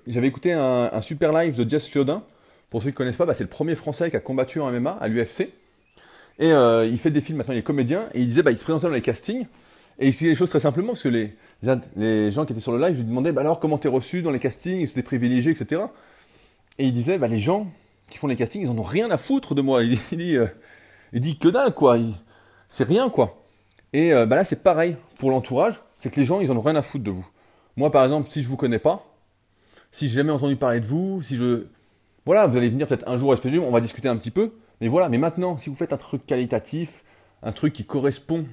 J'avais 0.07 0.27
écouté 0.27 0.53
un, 0.53 1.01
super 1.03 1.33
live 1.33 1.57
de 1.57 1.69
Jess 1.69 1.87
Fiodin. 1.87 2.25
Pour 2.71 2.83
ceux 2.83 2.89
qui 2.89 2.95
ne 2.95 2.97
connaissent 2.97 3.19
pas, 3.19 3.27
bah, 3.27 3.35
c'est 3.35 3.45
le 3.45 3.51
premier 3.51 3.75
Français 3.75 4.11
qui 4.11 4.17
a 4.17 4.21
combattu 4.21 4.61
en 4.61 4.71
MMA 4.73 4.97
à 4.99 5.09
l'UFC. 5.09 5.51
Et 6.39 6.51
euh, 6.51 6.87
il 6.87 6.99
fait 6.99 7.11
des 7.11 7.21
films 7.21 7.39
maintenant, 7.39 7.53
il 7.53 7.59
est 7.59 7.63
comédien. 7.63 8.07
Et 8.15 8.21
il 8.21 8.27
disait, 8.27 8.43
bah, 8.43 8.51
il 8.51 8.59
se 8.59 8.65
présentait 8.65 8.87
dans 8.87 8.95
les 8.95 9.03
castings. 9.03 9.47
Et 9.99 10.07
il 10.07 10.09
expliquait 10.09 10.31
les 10.31 10.37
choses 10.37 10.49
très 10.49 10.61
simplement 10.61 10.89
parce 10.89 11.03
que 11.03 11.11
les, 11.11 11.35
les 11.97 12.33
gens 12.33 12.47
qui 12.47 12.53
étaient 12.53 12.63
sur 12.63 12.73
le 12.73 12.85
live 12.85 12.97
lui 12.97 13.05
demandaient 13.05 13.33
bah 13.33 13.43
alors 13.43 13.61
comment 13.61 13.77
t'es 13.77 13.89
reçu 13.89 14.23
dans 14.23 14.31
les 14.31 14.39
castings, 14.39 14.87
c'était 14.87 15.03
privilégié, 15.03 15.53
etc. 15.53 15.83
Et 16.79 16.87
il 16.87 16.93
disait, 16.93 17.19
bah, 17.19 17.29
les 17.29 17.39
gens 17.39 17.67
qui 18.09 18.19
font 18.19 18.27
les 18.27 18.37
castings, 18.37 18.63
ils 18.63 18.71
en 18.71 18.79
ont 18.79 18.83
rien 18.83 19.11
à 19.11 19.17
foutre 19.17 19.55
de 19.55 19.63
moi. 19.63 19.83
Il, 19.83 19.99
dit, 20.13 20.37
euh, 20.37 20.47
il 21.13 21.21
dit 21.21 21.39
que 21.39 21.49
dalle, 21.49 21.75
quoi. 21.75 21.99
C'est 22.69 22.85
rien, 22.85 23.09
quoi. 23.11 23.45
Et 23.93 24.13
euh, 24.13 24.27
bah, 24.27 24.37
là, 24.37 24.45
c'est 24.45 24.63
pareil 24.63 24.97
pour 25.19 25.31
l'entourage, 25.31 25.81
c'est 25.97 26.11
que 26.11 26.19
les 26.19 26.27
gens, 26.27 26.41
ils 26.41 26.51
en 26.51 26.57
ont 26.57 26.61
rien 26.61 26.77
à 26.77 26.83
foutre 26.83 27.05
de 27.05 27.11
vous. 27.11 27.27
Moi, 27.77 27.91
par 27.91 28.05
exemple, 28.05 28.31
si 28.31 28.43
je 28.43 28.49
vous 28.49 28.57
connais 28.57 28.79
pas, 28.79 29.07
si 29.91 30.09
j'ai 30.09 30.17
jamais 30.17 30.33
entendu 30.33 30.57
parler 30.57 30.81
de 30.81 30.87
vous, 30.87 31.23
si 31.23 31.37
je... 31.37 31.67
Voilà, 32.25 32.47
vous 32.47 32.57
allez 32.57 32.69
venir 32.69 32.87
peut-être 32.87 33.09
un 33.09 33.17
jour 33.17 33.31
au 33.31 33.37
SPG, 33.37 33.59
on 33.59 33.71
va 33.71 33.81
discuter 33.81 34.09
un 34.09 34.17
petit 34.17 34.31
peu. 34.31 34.53
Mais 34.81 34.89
voilà, 34.89 35.09
mais 35.09 35.19
maintenant, 35.19 35.57
si 35.57 35.71
vous 35.71 35.77
faites 35.77 35.93
un 35.93 35.97
truc 35.97 36.25
qualitatif, 36.27 37.05
un 37.43 37.53
truc 37.53 37.73
qui 37.73 37.85
correspond 37.85 38.47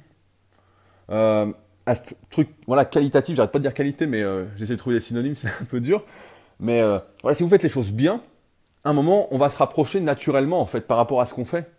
euh, 1.12 1.52
à 1.86 1.96
ce 1.96 2.14
truc, 2.30 2.50
voilà, 2.68 2.86
qualitatif, 2.86 3.36
j'arrête 3.36 3.52
pas 3.52 3.60
de 3.60 3.64
dire 3.64 3.74
qualité, 3.74 4.08
mais 4.08 4.24
j'essaie 4.56 4.74
de 4.74 4.78
trouver 4.78 4.96
des 4.96 5.02
synonymes, 5.02 5.36
c'est 5.36 5.48
un 5.48 5.66
peu 5.66 5.80
dur. 5.80 6.04
Mais 6.60 6.82
euh, 6.82 7.00
voilà, 7.22 7.36
si 7.36 7.44
vous 7.44 7.50
faites 7.50 7.64
les 7.64 7.70
choses 7.70 7.92
bien, 7.92 8.22
à 8.84 8.90
un 8.90 8.94
moment, 8.94 9.28
on 9.32 9.38
va 9.38 9.50
se 9.50 9.58
rapprocher 9.58 10.00
naturellement 10.00 10.62
en 10.62 10.66
fait 10.66 10.82
par 10.82 10.98
rapport 10.98 11.22
à 11.22 11.26
ce 11.26 11.34
qu'on 11.34 11.46
fait. 11.46 11.70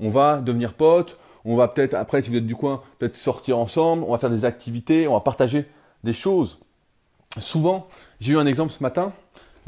On 0.00 0.08
va 0.08 0.40
devenir 0.40 0.74
potes, 0.74 1.18
on 1.44 1.56
va 1.56 1.68
peut-être, 1.68 1.94
après, 1.94 2.22
si 2.22 2.30
vous 2.30 2.36
êtes 2.36 2.46
du 2.46 2.56
coin, 2.56 2.82
peut-être 2.98 3.16
sortir 3.16 3.58
ensemble, 3.58 4.02
on 4.06 4.12
va 4.12 4.18
faire 4.18 4.30
des 4.30 4.44
activités, 4.44 5.06
on 5.06 5.12
va 5.12 5.20
partager 5.20 5.66
des 6.02 6.12
choses. 6.12 6.58
Souvent, 7.38 7.86
j'ai 8.20 8.32
eu 8.34 8.38
un 8.38 8.46
exemple 8.46 8.72
ce 8.72 8.82
matin, 8.82 9.12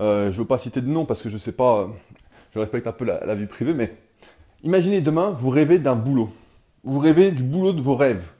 euh, 0.01 0.31
je 0.31 0.37
ne 0.37 0.43
veux 0.43 0.47
pas 0.47 0.59
citer 0.59 0.81
de 0.81 0.89
nom 0.89 1.05
parce 1.05 1.23
que 1.23 1.29
je 1.29 1.35
ne 1.35 1.39
sais 1.39 1.53
pas, 1.53 1.81
euh, 1.81 1.87
je 2.55 2.59
respecte 2.59 2.87
un 2.87 2.93
peu 2.93 3.05
la, 3.05 3.35
vie 3.35 3.47
privée, 3.47 3.75
mais 3.75 3.95
imaginez 4.63 5.01
demain, 5.01 5.31
vous 5.31 5.51
rêvez 5.51 5.79
d'un 5.79 5.97
boulot. 5.97 6.31
Vous 6.85 6.99
rêvez 6.99 7.33
du 7.33 7.43
boulot 7.43 7.73
de 7.73 7.83
vos 7.83 7.95
rêves. 7.95 8.31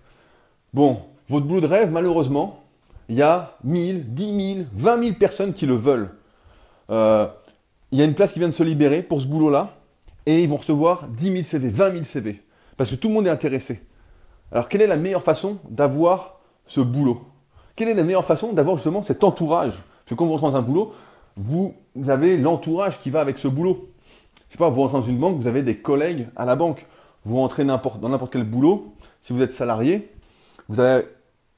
Bon, 0.73 1.01
votre 1.29 1.47
boulot 1.47 1.61
de 1.61 1.67
rêve, 1.67 1.91
malheureusement, 1.91 2.63
il 3.09 3.17
y 3.17 3.23
a 3.23 3.57
1000, 3.65 4.13
10 4.15 4.55
000, 4.55 4.67
20 4.73 5.03
000 5.03 5.17
personnes 5.17 5.55
qui 5.55 5.67
le 5.67 5.75
veulent. 5.75 6.11
Euh, 6.91 7.27
il 7.93 7.99
y 7.99 8.03
a 8.03 8.05
une 8.05 8.15
place 8.15 8.33
qui 8.33 8.39
vient 8.39 8.49
de 8.49 8.55
se 8.55 8.63
libérer 8.63 9.03
pour 9.03 9.21
ce 9.21 9.27
boulot-là, 9.27 9.77
et 10.27 10.43
ils 10.43 10.49
vont 10.49 10.57
recevoir 10.57 11.07
10 11.09 11.33
000 11.33 11.43
CV, 11.45 11.69
20 11.69 11.93
000 11.93 12.05
CV, 12.05 12.43
parce 12.77 12.91
que 12.91 12.97
tout 12.97 13.09
le 13.09 13.15
monde 13.15 13.27
est 13.27 13.31
intéressé. 13.31 13.83
Alors, 14.53 14.69
quelle 14.69 14.83
est 14.83 14.87
la 14.87 14.97
meilleure 14.97 15.23
façon 15.23 15.59
d'avoir 15.69 16.41
ce 16.67 16.81
boulot? 16.81 17.23
Quelle 17.75 17.89
est 17.89 17.95
la 17.95 18.03
meilleure 18.03 18.25
façon 18.25 18.53
d'avoir 18.53 18.77
justement 18.77 19.03
cet 19.03 19.23
entourage? 19.25 19.73
Parce 19.73 20.11
que 20.11 20.15
quand 20.15 20.27
vous 20.27 20.33
rentrez 20.33 20.51
dans 20.51 20.57
un 20.57 20.63
boulot, 20.63 20.95
vous 21.37 21.75
avez 22.09 22.37
l'entourage 22.37 22.99
qui 23.01 23.11
va 23.11 23.21
avec 23.21 23.39
ce 23.39 23.49
boulot. 23.49 23.89
Je 24.49 24.53
sais 24.53 24.59
pas, 24.59 24.71
vous 24.71 24.81
rentrez 24.81 24.99
dans 24.99 25.05
une 25.05 25.19
banque, 25.19 25.37
vous 25.37 25.49
avez 25.49 25.63
des 25.63 25.77
collègues 25.77 26.29
à 26.37 26.45
la 26.45 26.57
banque. 26.57 26.87
Vous 27.25 27.37
rentrez 27.37 27.65
dans 27.65 28.09
n'importe 28.09 28.33
quel 28.33 28.45
boulot, 28.45 28.95
si 29.23 29.33
vous 29.33 29.43
êtes 29.43 29.53
salarié, 29.53 30.13
vous 30.69 30.79
avez 30.79 31.05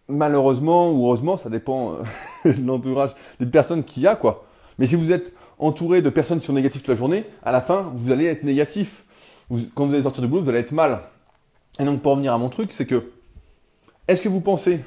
malheureusement 0.08 0.90
ou 0.90 1.06
heureusement, 1.06 1.36
ça 1.36 1.50
dépend 1.50 1.94
euh, 1.94 2.52
de 2.52 2.66
l'entourage 2.66 3.14
des 3.40 3.46
personnes 3.46 3.84
qu'il 3.84 4.02
y 4.02 4.06
a, 4.06 4.16
quoi. 4.16 4.44
Mais 4.78 4.86
si 4.86 4.96
vous 4.96 5.12
êtes 5.12 5.32
entouré 5.58 6.02
de 6.02 6.10
personnes 6.10 6.40
qui 6.40 6.46
sont 6.46 6.52
négatives 6.52 6.80
toute 6.80 6.88
la 6.88 6.94
journée, 6.94 7.24
à 7.42 7.52
la 7.52 7.60
fin, 7.60 7.92
vous 7.94 8.10
allez 8.10 8.26
être 8.26 8.44
négatif. 8.44 9.04
quand 9.74 9.86
vous 9.86 9.92
allez 9.92 10.02
sortir 10.02 10.22
du 10.22 10.28
boulot, 10.28 10.42
vous 10.42 10.50
allez 10.50 10.60
être 10.60 10.72
mal. 10.72 11.00
Et 11.80 11.84
donc, 11.84 12.00
pour 12.00 12.12
revenir 12.12 12.32
à 12.32 12.38
mon 12.38 12.48
truc, 12.48 12.72
c'est 12.72 12.86
que, 12.86 13.10
est-ce 14.06 14.22
que 14.22 14.28
vous 14.28 14.40
pensez 14.40 14.80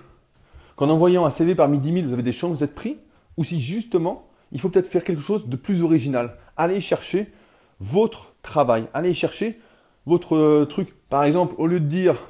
qu'en 0.76 0.90
envoyant 0.90 1.26
un 1.26 1.32
CV 1.32 1.56
parmi 1.56 1.80
10 1.80 1.94
000, 1.94 2.08
vous 2.08 2.14
avez 2.14 2.24
des 2.24 2.32
chances 2.32 2.60
d'être 2.60 2.76
pris? 2.76 2.98
Ou 3.38 3.44
si 3.44 3.60
justement, 3.60 4.28
il 4.52 4.60
faut 4.60 4.70
peut-être 4.70 4.88
faire 4.88 5.04
quelque 5.04 5.22
chose 5.22 5.48
de 5.48 5.56
plus 5.56 5.84
original 5.84 6.38
Allez 6.58 6.82
chercher 6.82 7.32
votre 7.80 8.34
travail. 8.42 8.88
Allez 8.94 9.14
chercher 9.14 9.60
votre 10.06 10.36
euh, 10.36 10.66
truc. 10.66 10.94
Par 11.10 11.24
exemple, 11.24 11.56
au 11.58 11.68
lieu 11.68 11.80
de 11.80 11.86
dire 11.86 12.28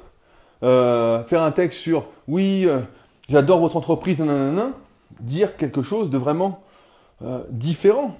euh, 0.62 1.24
faire 1.24 1.42
un 1.42 1.50
texte 1.50 1.80
sur 1.80 2.06
oui, 2.28 2.64
euh, 2.66 2.80
j'adore 3.28 3.58
votre 3.58 3.76
entreprise, 3.76 4.18
nanana, 4.18 4.70
dire 5.20 5.56
quelque 5.56 5.82
chose 5.82 6.10
de 6.10 6.18
vraiment 6.18 6.62
euh, 7.22 7.42
différent. 7.50 8.14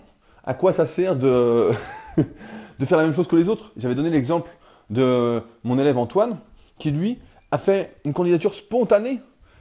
À 0.44 0.54
quoi 0.54 0.72
ça 0.72 0.86
sert 0.86 1.14
de, 1.14 1.70
de 2.16 2.84
faire 2.84 2.98
la 2.98 3.04
même 3.04 3.14
chose 3.14 3.28
que 3.28 3.36
les 3.36 3.48
autres? 3.48 3.72
J'avais 3.76 3.94
donné 3.94 4.10
l'exemple 4.10 4.50
de 4.90 5.40
mon 5.62 5.78
élève 5.78 5.98
Antoine, 5.98 6.38
qui 6.78 6.90
lui 6.90 7.20
a 7.52 7.58
fait 7.58 7.96
une 8.04 8.12
candidature 8.12 8.52
spontanée. 8.52 9.20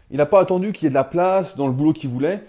Il 0.10 0.18
n'a 0.18 0.26
pas 0.26 0.40
attendu 0.40 0.72
qu'il 0.72 0.84
y 0.84 0.88
ait 0.88 0.90
de 0.90 0.96
la 0.96 1.04
place 1.04 1.56
dans 1.56 1.68
le 1.68 1.74
boulot 1.74 1.94
qu'il 1.94 2.10
voulait. 2.10 2.44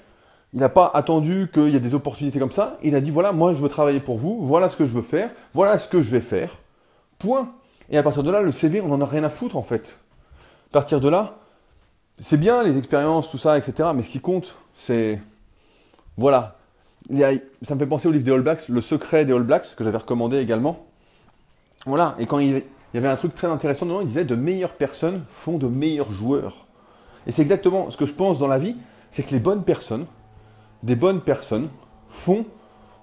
Il 0.55 0.61
n'a 0.61 0.69
pas 0.69 0.91
attendu 0.95 1.51
qu'il 1.53 1.69
y 1.69 1.77
ait 1.77 1.81
des 1.81 1.95
opportunités 1.95 2.39
comme 2.39 2.51
ça. 2.51 2.79
Il 2.83 2.95
a 2.95 3.01
dit 3.01 3.11
voilà, 3.11 3.33
moi 3.33 3.53
je 3.53 3.61
veux 3.61 3.69
travailler 3.69 4.01
pour 4.01 4.19
vous, 4.19 4.41
voilà 4.43 4.69
ce 4.69 4.77
que 4.77 4.87
je 4.87 4.93
veux 4.93 5.03
faire, 5.03 5.31
voilà 5.55 5.79
ce 5.79 5.89
que 5.89 6.03
je 6.03 6.11
vais 6.11 6.21
faire. 6.21 6.59
Point. 7.19 7.53
Et 7.91 7.99
à 7.99 8.03
partir 8.03 8.23
de 8.23 8.31
là, 8.31 8.41
le 8.41 8.51
CV, 8.51 8.81
on 8.81 8.89
n'en 8.89 9.01
a 9.01 9.07
rien 9.07 9.25
à 9.25 9.29
foutre 9.29 9.57
en 9.57 9.62
fait. 9.62 9.99
Partir 10.73 11.00
de 11.00 11.09
là, 11.09 11.37
c'est 12.19 12.38
bien 12.38 12.62
les 12.62 12.79
expériences, 12.79 13.31
tout 13.31 13.38
ça, 13.38 13.59
etc. 13.59 13.91
Mais 13.95 14.02
ce 14.02 14.11
qui 14.11 14.21
compte, 14.21 14.57
c'est. 14.75 15.21
Voilà. 16.17 16.57
ça 17.62 17.75
me 17.75 17.79
fait 17.79 17.87
penser 17.87 18.09
au 18.09 18.12
livre 18.12 18.25
des 18.25 18.33
All 18.33 18.43
Blacks, 18.43 18.69
Le 18.69 18.81
secret 18.81 19.25
des 19.25 19.33
All 19.33 19.43
Blacks, 19.43 19.75
que 19.76 19.85
j'avais 19.85 19.99
recommandé 19.99 20.38
également. 20.38 20.87
Voilà. 21.87 22.17
Et 22.19 22.26
quand 22.26 22.38
il, 22.38 22.62
il 22.93 22.97
y 22.97 22.99
avait 22.99 23.09
un 23.09 23.17
truc 23.17 23.35
très 23.35 23.49
intéressant 23.49 23.87
dedans, 23.87 24.00
il 24.00 24.07
disait 24.07 24.25
de 24.25 24.35
meilleures 24.35 24.75
personnes 24.75 25.25
font 25.29 25.57
de 25.57 25.67
meilleurs 25.67 26.12
joueurs. 26.12 26.67
Et 27.26 27.33
c'est 27.33 27.43
exactement 27.43 27.88
ce 27.91 27.97
que 27.97 28.07
je 28.07 28.12
pense 28.12 28.38
dans 28.38 28.49
la 28.49 28.59
vie, 28.59 28.76
c'est 29.11 29.23
que 29.23 29.31
les 29.31 29.41
bonnes 29.41 29.64
personnes, 29.64 30.07
des 30.83 30.97
bonnes 30.97 31.21
personnes, 31.21 31.71
font 32.09 32.45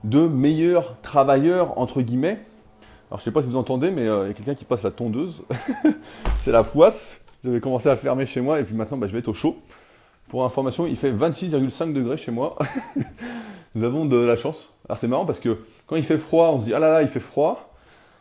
de 0.04 0.28
meilleurs 0.28 1.02
travailleurs, 1.02 1.78
entre 1.80 2.02
guillemets. 2.02 2.46
Alors 3.10 3.20
je 3.20 3.26
sais 3.26 3.32
pas 3.32 3.42
si 3.42 3.48
vous 3.48 3.58
entendez, 3.58 3.90
mais 3.90 4.08
euh, 4.08 4.26
il 4.26 4.28
y 4.28 4.32
a 4.32 4.34
quelqu'un 4.34 4.56
qui 4.56 4.66
passe 4.66 4.84
la 4.84 4.92
tondeuse. 4.92 5.44
c'est 6.42 6.52
la 6.52 6.64
poisse. 6.64 7.20
Je 7.44 7.50
vais 7.50 7.62
commencer 7.62 7.88
à 7.88 7.96
fermer 7.96 8.26
chez 8.26 8.42
moi 8.42 8.60
et 8.60 8.64
puis 8.64 8.76
maintenant 8.76 8.98
bah, 8.98 9.08
je 9.08 9.14
vais 9.14 9.20
être 9.20 9.30
au 9.30 9.34
chaud. 9.34 9.58
Pour 10.28 10.44
information, 10.46 10.86
il 10.86 10.96
fait 10.96 11.12
26,5 11.12 11.94
degrés 11.94 12.18
chez 12.18 12.32
moi. 12.32 12.58
Nous 13.76 13.84
avons 13.84 14.06
de 14.06 14.18
la 14.18 14.36
chance. 14.36 14.74
Alors 14.88 14.98
c'est 14.98 15.08
marrant 15.08 15.26
parce 15.26 15.40
que 15.40 15.58
quand 15.88 15.96
il 15.96 16.04
fait 16.04 16.18
froid, 16.18 16.50
on 16.54 16.60
se 16.60 16.66
dit 16.66 16.74
ah 16.74 16.80
là 16.80 16.92
là, 16.92 17.02
il 17.02 17.08
fait 17.08 17.20
froid. 17.20 17.74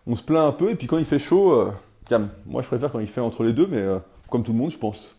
On 0.06 0.14
se 0.14 0.22
plaint 0.22 0.46
un 0.46 0.52
peu 0.52 0.70
et 0.70 0.75
puis 0.76 0.87
quand 0.87 0.98
il 0.98 1.04
fait 1.04 1.18
chaud, 1.18 1.52
euh, 1.52 2.18
moi 2.46 2.62
je 2.62 2.68
préfère 2.68 2.92
quand 2.92 3.00
il 3.00 3.08
fait 3.08 3.20
entre 3.20 3.42
les 3.42 3.52
deux, 3.52 3.66
mais 3.66 3.78
euh, 3.78 3.98
comme 4.30 4.44
tout 4.44 4.52
le 4.52 4.58
monde, 4.58 4.70
je 4.70 4.78
pense. 4.78 5.16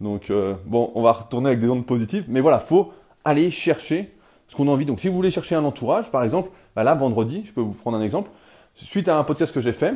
Donc 0.00 0.30
euh, 0.30 0.54
bon, 0.66 0.90
on 0.94 1.02
va 1.02 1.12
retourner 1.12 1.48
avec 1.48 1.60
des 1.60 1.68
ondes 1.68 1.86
positives, 1.86 2.24
mais 2.28 2.40
voilà, 2.40 2.58
faut 2.58 2.92
aller 3.24 3.50
chercher 3.50 4.12
ce 4.48 4.56
qu'on 4.56 4.66
a 4.66 4.72
envie. 4.72 4.86
Donc 4.86 4.98
si 4.98 5.08
vous 5.08 5.14
voulez 5.14 5.30
chercher 5.30 5.54
un 5.54 5.64
entourage, 5.64 6.10
par 6.10 6.24
exemple, 6.24 6.50
bah 6.74 6.82
là 6.82 6.94
vendredi, 6.94 7.44
je 7.46 7.52
peux 7.52 7.60
vous 7.60 7.72
prendre 7.72 7.96
un 7.96 8.02
exemple. 8.02 8.30
Suite 8.74 9.08
à 9.08 9.18
un 9.18 9.24
podcast 9.24 9.54
que 9.54 9.60
j'ai 9.60 9.72
fait, 9.72 9.94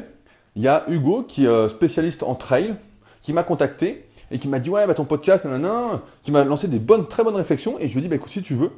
il 0.57 0.63
y 0.63 0.69
a 0.69 0.85
Hugo 0.89 1.25
qui 1.25 1.47
est 1.47 1.69
spécialiste 1.69 2.23
en 2.23 2.35
trail 2.35 2.77
qui 3.25 3.33
m'a 3.33 3.43
contacté 3.43 4.07
et 4.31 4.39
qui 4.39 4.49
m'a 4.49 4.61
dit 4.61 4.71
ouais 4.71 4.87
bah 4.87 4.95
ton 4.95 5.05
podcast 5.05 5.45
nanana, 5.45 6.03
qui 6.23 6.31
m'a 6.31 6.45
lancé 6.45 6.69
des 6.69 6.79
bonnes 6.79 7.09
très 7.09 7.25
bonnes 7.25 7.35
réflexions. 7.35 7.77
Et 7.81 7.89
je 7.89 7.95
lui 7.95 8.01
ai 8.01 8.03
dit 8.03 8.09
bah 8.09 8.17
écoute 8.17 8.31
si 8.31 8.43
tu 8.43 8.55
veux 8.55 8.71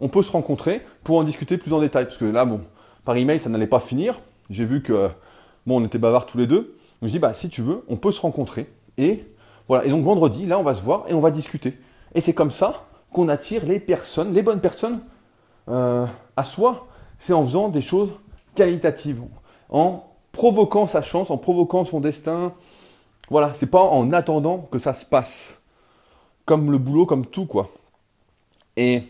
on 0.00 0.08
peut 0.08 0.22
se 0.22 0.32
rencontrer 0.32 0.80
pour 1.04 1.18
en 1.18 1.22
discuter 1.22 1.58
plus 1.58 1.72
en 1.72 1.80
détail. 1.80 2.06
Parce 2.06 2.18
que 2.18 2.24
là 2.24 2.44
bon 2.44 2.62
par 3.04 3.16
email 3.16 3.38
ça 3.38 3.50
n'allait 3.50 3.66
pas 3.66 3.78
finir. 3.78 4.18
J'ai 4.48 4.64
vu 4.64 4.82
que 4.82 5.10
bon 5.66 5.80
on 5.80 5.84
était 5.84 5.98
bavards 5.98 6.26
tous 6.26 6.38
les 6.38 6.46
deux. 6.46 6.76
Donc 7.00 7.08
je 7.08 7.12
dis 7.12 7.18
bah 7.18 7.34
si 7.34 7.50
tu 7.50 7.62
veux 7.62 7.84
on 7.88 7.96
peut 7.96 8.10
se 8.10 8.20
rencontrer. 8.22 8.72
Et 8.96 9.26
voilà. 9.68 9.84
Et 9.84 9.90
donc 9.90 10.02
vendredi 10.02 10.46
là 10.46 10.58
on 10.58 10.62
va 10.62 10.74
se 10.74 10.82
voir 10.82 11.04
et 11.08 11.14
on 11.14 11.20
va 11.20 11.30
discuter. 11.30 11.78
Et 12.14 12.22
c'est 12.22 12.34
comme 12.34 12.50
ça 12.50 12.86
qu'on 13.12 13.28
attire 13.28 13.66
les 13.66 13.80
personnes 13.80 14.32
les 14.32 14.42
bonnes 14.42 14.60
personnes 14.60 15.00
euh, 15.68 16.06
à 16.36 16.44
soi. 16.44 16.86
C'est 17.18 17.34
en 17.34 17.44
faisant 17.44 17.68
des 17.68 17.82
choses 17.82 18.14
qualitatives 18.54 19.20
en 19.68 20.04
provoquant 20.32 20.86
sa 20.86 21.02
chance 21.02 21.30
en 21.30 21.36
provoquant 21.36 21.84
son 21.84 22.00
destin 22.00 22.54
voilà, 23.30 23.52
c'est 23.54 23.70
pas 23.70 23.82
en 23.82 24.12
attendant 24.12 24.68
que 24.70 24.78
ça 24.78 24.92
se 24.94 25.06
passe. 25.06 25.60
Comme 26.44 26.70
le 26.70 26.78
boulot, 26.78 27.06
comme 27.06 27.26
tout, 27.26 27.46
quoi. 27.46 27.70
Et 28.76 29.02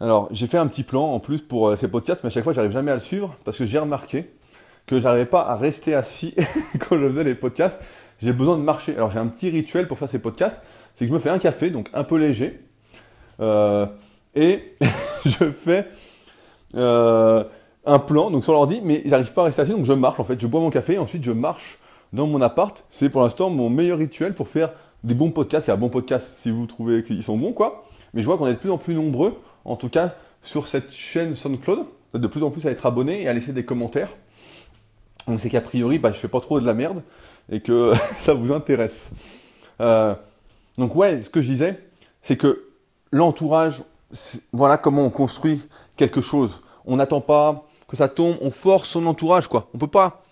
alors, 0.00 0.28
j'ai 0.30 0.46
fait 0.46 0.58
un 0.58 0.66
petit 0.66 0.82
plan 0.82 1.04
en 1.04 1.20
plus 1.20 1.40
pour 1.40 1.68
euh, 1.68 1.76
ces 1.76 1.88
podcasts, 1.88 2.22
mais 2.22 2.28
à 2.28 2.30
chaque 2.30 2.44
fois, 2.44 2.52
j'arrive 2.52 2.70
jamais 2.70 2.90
à 2.90 2.94
le 2.94 3.00
suivre 3.00 3.36
parce 3.44 3.56
que 3.56 3.64
j'ai 3.64 3.78
remarqué 3.78 4.30
que 4.86 5.00
j'arrivais 5.00 5.26
pas 5.26 5.42
à 5.42 5.56
rester 5.56 5.94
assis 5.94 6.34
quand 6.78 6.98
je 6.98 7.08
faisais 7.08 7.24
les 7.24 7.34
podcasts. 7.34 7.80
J'ai 8.20 8.32
besoin 8.32 8.56
de 8.56 8.62
marcher. 8.62 8.94
Alors, 8.96 9.10
j'ai 9.10 9.18
un 9.18 9.26
petit 9.26 9.50
rituel 9.50 9.88
pour 9.88 9.98
faire 9.98 10.08
ces 10.08 10.18
podcasts 10.18 10.62
c'est 10.98 11.04
que 11.04 11.10
je 11.10 11.14
me 11.14 11.20
fais 11.20 11.30
un 11.30 11.38
café, 11.38 11.70
donc 11.70 11.88
un 11.94 12.02
peu 12.02 12.16
léger, 12.16 12.60
euh, 13.38 13.86
et 14.34 14.74
je 15.24 15.48
fais 15.52 15.86
euh, 16.74 17.44
un 17.86 17.98
plan, 18.00 18.32
donc 18.32 18.42
sur 18.42 18.52
l'ordi, 18.52 18.80
mais 18.82 19.02
j'arrive 19.06 19.32
pas 19.32 19.42
à 19.42 19.44
rester 19.44 19.62
assis, 19.62 19.70
donc 19.70 19.84
je 19.84 19.92
marche 19.92 20.18
en 20.18 20.24
fait. 20.24 20.40
Je 20.40 20.48
bois 20.48 20.60
mon 20.60 20.70
café, 20.70 20.94
et 20.94 20.98
ensuite 20.98 21.22
je 21.22 21.30
marche 21.30 21.78
dans 22.12 22.26
mon 22.26 22.40
appart. 22.40 22.84
C'est 22.90 23.08
pour 23.08 23.22
l'instant 23.22 23.50
mon 23.50 23.70
meilleur 23.70 23.98
rituel 23.98 24.34
pour 24.34 24.48
faire 24.48 24.70
des 25.04 25.14
bons 25.14 25.30
podcasts. 25.30 25.66
Il 25.66 25.70
y 25.70 25.72
a 25.72 25.74
un 25.74 25.78
bon 25.78 25.88
podcast 25.88 26.38
si 26.40 26.50
vous 26.50 26.66
trouvez 26.66 27.02
qu'ils 27.02 27.22
sont 27.22 27.36
bons, 27.36 27.52
quoi. 27.52 27.84
Mais 28.14 28.22
je 28.22 28.26
vois 28.26 28.38
qu'on 28.38 28.46
est 28.46 28.54
de 28.54 28.58
plus 28.58 28.70
en 28.70 28.78
plus 28.78 28.94
nombreux, 28.94 29.38
en 29.64 29.76
tout 29.76 29.88
cas 29.88 30.14
sur 30.42 30.66
cette 30.66 30.92
chaîne 30.92 31.34
SoundCloud, 31.34 31.84
de 32.14 32.26
plus 32.26 32.42
en 32.42 32.50
plus 32.50 32.66
à 32.66 32.70
être 32.70 32.86
abonnés 32.86 33.22
et 33.22 33.28
à 33.28 33.32
laisser 33.32 33.52
des 33.52 33.64
commentaires. 33.64 34.10
Donc 35.26 35.40
c'est 35.40 35.50
qu'a 35.50 35.60
priori, 35.60 35.98
bah, 35.98 36.12
je 36.12 36.18
fais 36.18 36.28
pas 36.28 36.40
trop 36.40 36.58
de 36.60 36.66
la 36.66 36.74
merde 36.74 37.02
et 37.50 37.60
que 37.60 37.92
ça 38.20 38.34
vous 38.34 38.52
intéresse. 38.52 39.10
Euh, 39.80 40.14
donc 40.78 40.94
ouais, 40.96 41.22
ce 41.22 41.30
que 41.30 41.40
je 41.40 41.50
disais, 41.50 41.78
c'est 42.22 42.36
que 42.36 42.64
l'entourage, 43.12 43.82
voilà 44.52 44.78
comment 44.78 45.04
on 45.04 45.10
construit 45.10 45.66
quelque 45.96 46.20
chose. 46.20 46.62
On 46.86 46.96
n'attend 46.96 47.20
pas 47.20 47.66
que 47.86 47.96
ça 47.96 48.08
tombe, 48.08 48.36
on 48.40 48.50
force 48.50 48.88
son 48.88 49.06
entourage, 49.06 49.48
quoi. 49.48 49.68
On 49.74 49.78
peut 49.78 49.86
pas 49.86 50.22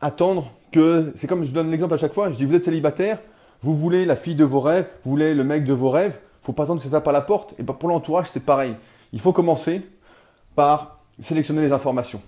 attendre 0.00 0.50
que 0.70 1.12
c'est 1.14 1.26
comme 1.26 1.44
je 1.44 1.52
donne 1.52 1.70
l'exemple 1.70 1.94
à 1.94 1.96
chaque 1.96 2.14
fois, 2.14 2.30
je 2.30 2.36
dis 2.36 2.44
vous 2.44 2.54
êtes 2.54 2.64
célibataire, 2.64 3.18
vous 3.62 3.76
voulez 3.76 4.04
la 4.04 4.16
fille 4.16 4.34
de 4.34 4.44
vos 4.44 4.60
rêves, 4.60 4.86
vous 5.04 5.10
voulez 5.10 5.34
le 5.34 5.44
mec 5.44 5.64
de 5.64 5.72
vos 5.72 5.90
rêves, 5.90 6.18
faut 6.40 6.52
pas 6.52 6.64
attendre 6.64 6.80
que 6.80 6.84
ça 6.84 6.90
tape 6.90 7.08
à 7.08 7.12
la 7.12 7.20
porte. 7.20 7.54
Et 7.58 7.62
pour 7.62 7.88
l'entourage, 7.88 8.28
c'est 8.30 8.44
pareil. 8.44 8.74
Il 9.12 9.20
faut 9.20 9.32
commencer 9.32 9.82
par 10.54 11.00
sélectionner 11.20 11.62
les 11.62 11.72
informations. 11.72 12.22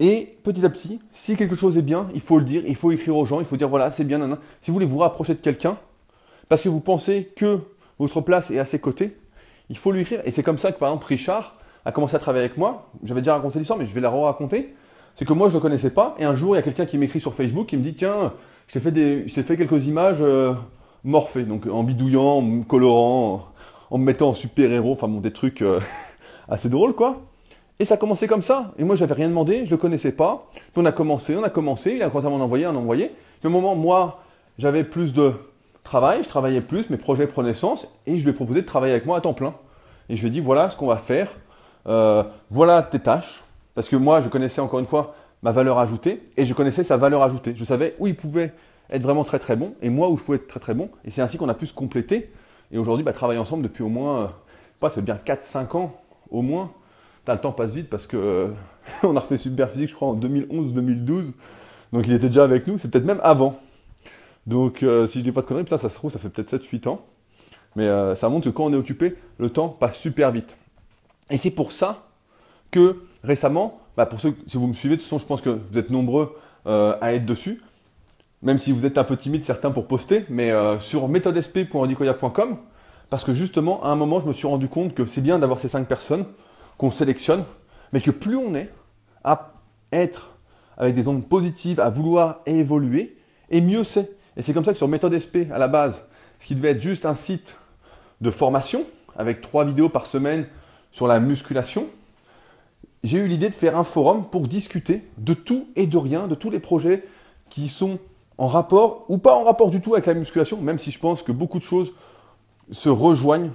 Et 0.00 0.36
petit 0.42 0.64
à 0.64 0.70
petit, 0.70 1.00
si 1.12 1.36
quelque 1.36 1.54
chose 1.54 1.76
est 1.78 1.82
bien, 1.82 2.08
il 2.14 2.20
faut 2.20 2.38
le 2.38 2.44
dire, 2.44 2.62
il 2.66 2.74
faut 2.74 2.90
écrire 2.90 3.16
aux 3.16 3.24
gens, 3.24 3.40
il 3.40 3.46
faut 3.46 3.56
dire 3.56 3.68
voilà, 3.68 3.90
c'est 3.90 4.04
bien, 4.04 4.18
Si 4.62 4.70
vous 4.70 4.74
voulez 4.74 4.86
vous 4.86 4.98
rapprocher 4.98 5.34
de 5.34 5.40
quelqu'un, 5.40 5.76
parce 6.48 6.62
que 6.62 6.68
vous 6.68 6.80
pensez 6.80 7.32
que 7.36 7.60
votre 7.98 8.20
place 8.20 8.50
est 8.50 8.58
à 8.58 8.64
ses 8.64 8.78
côtés, 8.78 9.16
il 9.68 9.76
faut 9.76 9.92
lui 9.92 10.00
écrire. 10.00 10.20
Et 10.24 10.30
c'est 10.30 10.42
comme 10.42 10.58
ça 10.58 10.72
que 10.72 10.78
par 10.78 10.88
exemple 10.88 11.06
Richard 11.06 11.56
a 11.84 11.92
commencé 11.92 12.16
à 12.16 12.18
travailler 12.18 12.44
avec 12.44 12.56
moi. 12.56 12.90
J'avais 13.04 13.20
déjà 13.20 13.34
raconté 13.34 13.58
l'histoire, 13.58 13.78
mais 13.78 13.86
je 13.86 13.94
vais 13.94 14.00
la 14.00 14.10
re-raconter 14.10 14.74
c'est 15.14 15.24
que 15.24 15.32
moi 15.32 15.48
je 15.48 15.54
le 15.54 15.60
connaissais 15.60 15.90
pas, 15.90 16.14
et 16.18 16.24
un 16.24 16.34
jour 16.34 16.54
il 16.54 16.58
y 16.58 16.60
a 16.60 16.62
quelqu'un 16.62 16.86
qui 16.86 16.98
m'écrit 16.98 17.20
sur 17.20 17.34
Facebook 17.34 17.66
qui 17.66 17.76
me 17.76 17.82
dit 17.82 17.94
tiens, 17.94 18.32
je 18.68 18.78
t'ai 18.78 18.80
fait, 18.80 19.42
fait 19.42 19.56
quelques 19.56 19.86
images 19.86 20.18
euh, 20.20 20.54
morphées, 21.04 21.44
donc 21.44 21.66
en 21.66 21.82
bidouillant, 21.82 22.22
en 22.22 22.42
me 22.42 22.64
colorant, 22.64 23.48
en, 23.90 23.98
me 23.98 24.04
mettant 24.04 24.30
en 24.30 24.34
super-héros, 24.34 24.92
enfin 24.92 25.08
bon, 25.08 25.20
des 25.20 25.32
trucs 25.32 25.62
euh, 25.62 25.80
assez 26.48 26.68
drôles 26.68 26.94
quoi. 26.94 27.22
Et 27.78 27.84
ça 27.84 27.94
a 27.94 27.96
commencé 27.96 28.26
comme 28.26 28.42
ça, 28.42 28.72
et 28.78 28.84
moi 28.84 28.94
j'avais 28.94 29.14
rien 29.14 29.28
demandé, 29.28 29.58
je 29.58 29.62
ne 29.62 29.70
le 29.70 29.76
connaissais 29.76 30.12
pas, 30.12 30.48
on 30.76 30.84
a 30.86 30.92
commencé, 30.92 31.36
on 31.36 31.42
a 31.42 31.50
commencé, 31.50 31.94
il 31.94 32.02
a 32.02 32.08
commencé 32.08 32.26
à 32.26 32.30
m'en 32.30 32.44
envoyer, 32.44 32.64
à 32.64 32.70
en 32.70 32.76
envoyer. 32.76 33.10
Puis 33.40 33.48
au 33.48 33.50
moment, 33.50 33.74
moi, 33.74 34.20
j'avais 34.58 34.84
plus 34.84 35.12
de 35.12 35.32
travail, 35.82 36.22
je 36.22 36.28
travaillais 36.28 36.60
plus, 36.60 36.90
mes 36.90 36.96
projets 36.96 37.26
prenaient 37.26 37.54
sens, 37.54 37.88
et 38.06 38.16
je 38.16 38.22
lui 38.22 38.30
ai 38.30 38.32
proposé 38.34 38.62
de 38.62 38.66
travailler 38.66 38.92
avec 38.92 39.06
moi 39.06 39.18
à 39.18 39.20
temps 39.20 39.34
plein. 39.34 39.54
Et 40.08 40.16
je 40.16 40.22
lui 40.22 40.28
ai 40.28 40.30
dit 40.30 40.40
voilà 40.40 40.70
ce 40.70 40.76
qu'on 40.76 40.86
va 40.86 40.96
faire, 40.96 41.32
euh, 41.88 42.22
voilà 42.50 42.82
tes 42.82 43.00
tâches, 43.00 43.42
parce 43.74 43.88
que 43.88 43.96
moi, 43.96 44.20
je 44.20 44.28
connaissais 44.28 44.60
encore 44.60 44.80
une 44.80 44.86
fois 44.86 45.14
ma 45.42 45.52
valeur 45.52 45.78
ajoutée 45.78 46.22
et 46.36 46.44
je 46.44 46.54
connaissais 46.54 46.84
sa 46.84 46.96
valeur 46.96 47.22
ajoutée. 47.22 47.54
Je 47.54 47.64
savais 47.64 47.94
où 47.98 48.06
il 48.06 48.16
pouvait 48.16 48.52
être 48.90 49.02
vraiment 49.02 49.24
très 49.24 49.38
très 49.38 49.56
bon 49.56 49.74
et 49.82 49.90
moi 49.90 50.08
où 50.10 50.16
je 50.16 50.24
pouvais 50.24 50.36
être 50.36 50.46
très 50.46 50.60
très 50.60 50.74
bon. 50.74 50.90
Et 51.04 51.10
c'est 51.10 51.22
ainsi 51.22 51.36
qu'on 51.36 51.48
a 51.48 51.54
pu 51.54 51.66
se 51.66 51.74
compléter. 51.74 52.30
Et 52.70 52.78
aujourd'hui, 52.78 53.04
bah, 53.04 53.12
travailler 53.12 53.40
ensemble 53.40 53.62
depuis 53.62 53.82
au 53.82 53.88
moins, 53.88 54.22
euh, 54.22 54.26
pas, 54.80 54.90
c'est 54.90 55.02
bien 55.02 55.18
4-5 55.24 55.76
ans 55.76 56.00
au 56.30 56.42
moins. 56.42 56.72
le 57.26 57.36
temps 57.38 57.52
passe 57.52 57.74
vite 57.74 57.90
parce 57.90 58.06
que 58.06 58.16
euh, 58.16 58.48
on 59.02 59.16
a 59.16 59.20
refait 59.20 59.36
Super 59.36 59.70
Physique, 59.70 59.90
je 59.90 59.94
crois, 59.94 60.08
en 60.08 60.16
2011-2012. 60.16 61.32
Donc 61.92 62.06
il 62.06 62.12
était 62.12 62.28
déjà 62.28 62.44
avec 62.44 62.66
nous, 62.66 62.78
c'est 62.78 62.90
peut-être 62.90 63.04
même 63.04 63.20
avant. 63.22 63.58
Donc 64.46 64.82
euh, 64.82 65.06
si 65.06 65.18
je 65.18 65.24
dis 65.24 65.32
pas 65.32 65.42
de 65.42 65.46
conneries, 65.46 65.66
ça 65.68 65.78
se 65.78 65.94
trouve, 65.94 66.10
ça 66.10 66.18
fait 66.18 66.30
peut-être 66.30 66.56
7-8 66.56 66.88
ans. 66.88 67.04
Mais 67.74 67.88
ça 68.16 68.28
montre 68.28 68.50
que 68.50 68.54
quand 68.54 68.64
on 68.64 68.72
est 68.74 68.76
occupé, 68.76 69.16
le 69.38 69.48
temps 69.48 69.70
passe 69.70 69.96
super 69.96 70.30
vite. 70.30 70.58
Et 71.30 71.38
c'est 71.38 71.50
pour 71.50 71.72
ça 71.72 72.06
que 72.70 72.98
récemment, 73.22 73.80
bah, 73.96 74.06
pour 74.06 74.20
ceux, 74.20 74.34
si 74.46 74.56
vous 74.56 74.66
me 74.66 74.72
suivez, 74.72 74.96
de 74.96 75.00
toute 75.00 75.08
façon, 75.08 75.18
je 75.18 75.26
pense 75.26 75.40
que 75.40 75.50
vous 75.50 75.78
êtes 75.78 75.90
nombreux 75.90 76.36
euh, 76.66 76.96
à 77.00 77.14
être 77.14 77.26
dessus, 77.26 77.62
même 78.42 78.58
si 78.58 78.72
vous 78.72 78.86
êtes 78.86 78.98
un 78.98 79.04
peu 79.04 79.16
timide 79.16 79.44
certains 79.44 79.70
pour 79.70 79.86
poster, 79.86 80.24
mais 80.28 80.50
euh, 80.50 80.78
sur 80.78 81.08
méthodesp.andicoya.com, 81.08 82.56
parce 83.10 83.24
que 83.24 83.34
justement, 83.34 83.82
à 83.84 83.88
un 83.88 83.96
moment, 83.96 84.20
je 84.20 84.26
me 84.26 84.32
suis 84.32 84.46
rendu 84.46 84.68
compte 84.68 84.94
que 84.94 85.06
c'est 85.06 85.20
bien 85.20 85.38
d'avoir 85.38 85.60
ces 85.60 85.68
cinq 85.68 85.86
personnes 85.86 86.24
qu'on 86.78 86.90
sélectionne, 86.90 87.44
mais 87.92 88.00
que 88.00 88.10
plus 88.10 88.36
on 88.36 88.54
est 88.54 88.70
à 89.22 89.52
être 89.92 90.32
avec 90.76 90.94
des 90.94 91.06
ondes 91.08 91.28
positives, 91.28 91.78
à 91.78 91.90
vouloir 91.90 92.40
évoluer, 92.46 93.16
et 93.50 93.60
mieux 93.60 93.84
c'est. 93.84 94.10
Et 94.36 94.42
c'est 94.42 94.54
comme 94.54 94.64
ça 94.64 94.72
que 94.72 94.78
sur 94.78 94.88
Méthode 94.88 95.16
SP, 95.20 95.52
à 95.52 95.58
la 95.58 95.68
base, 95.68 96.02
ce 96.40 96.46
qui 96.46 96.54
devait 96.54 96.70
être 96.70 96.80
juste 96.80 97.04
un 97.04 97.14
site 97.14 97.56
de 98.20 98.30
formation, 98.30 98.84
avec 99.16 99.42
trois 99.42 99.64
vidéos 99.64 99.90
par 99.90 100.06
semaine 100.06 100.46
sur 100.90 101.06
la 101.06 101.20
musculation, 101.20 101.86
j'ai 103.02 103.18
eu 103.18 103.26
l'idée 103.26 103.48
de 103.48 103.54
faire 103.54 103.76
un 103.76 103.84
forum 103.84 104.24
pour 104.30 104.46
discuter 104.46 105.02
de 105.18 105.34
tout 105.34 105.68
et 105.76 105.86
de 105.86 105.96
rien, 105.96 106.28
de 106.28 106.34
tous 106.34 106.50
les 106.50 106.60
projets 106.60 107.04
qui 107.50 107.68
sont 107.68 107.98
en 108.38 108.46
rapport 108.46 109.04
ou 109.08 109.18
pas 109.18 109.34
en 109.34 109.42
rapport 109.42 109.70
du 109.70 109.80
tout 109.80 109.94
avec 109.94 110.06
la 110.06 110.14
musculation, 110.14 110.60
même 110.60 110.78
si 110.78 110.90
je 110.90 110.98
pense 110.98 111.22
que 111.22 111.32
beaucoup 111.32 111.58
de 111.58 111.64
choses 111.64 111.92
se 112.70 112.88
rejoignent, 112.88 113.50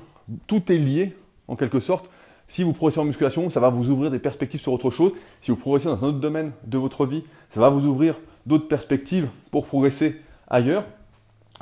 tout 0.48 0.72
est 0.72 0.78
lié 0.78 1.16
en 1.48 1.56
quelque 1.56 1.80
sorte. 1.80 2.10
Si 2.48 2.64
vous 2.64 2.74
progressez 2.74 3.00
en 3.00 3.06
musculation, 3.06 3.50
ça 3.50 3.60
va 3.60 3.70
vous 3.70 3.90
ouvrir 3.90 4.12
des 4.12 4.20
perspectives 4.20 4.62
sur 4.62 4.72
autre 4.72 4.90
chose. 4.90 5.12
Si 5.42 5.52
vous 5.52 5.58
progressez 5.58 5.88
dans 5.88 6.02
un 6.04 6.08
autre 6.08 6.20
domaine 6.20 6.52
de 6.66 6.78
votre 6.78 7.06
vie, 7.06 7.24
ça 7.50 7.60
va 7.60 7.70
vous 7.70 7.86
ouvrir 7.86 8.20
d'autres 8.46 8.68
perspectives 8.68 9.30
pour 9.52 9.66
progresser 9.66 10.22
ailleurs, 10.48 10.86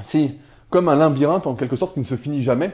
c'est 0.01 0.35
comme 0.69 0.89
un 0.89 0.95
labyrinthe 0.95 1.47
en 1.47 1.55
quelque 1.55 1.75
sorte 1.75 1.93
qui 1.93 1.99
ne 1.99 2.05
se 2.05 2.15
finit 2.15 2.43
jamais. 2.43 2.71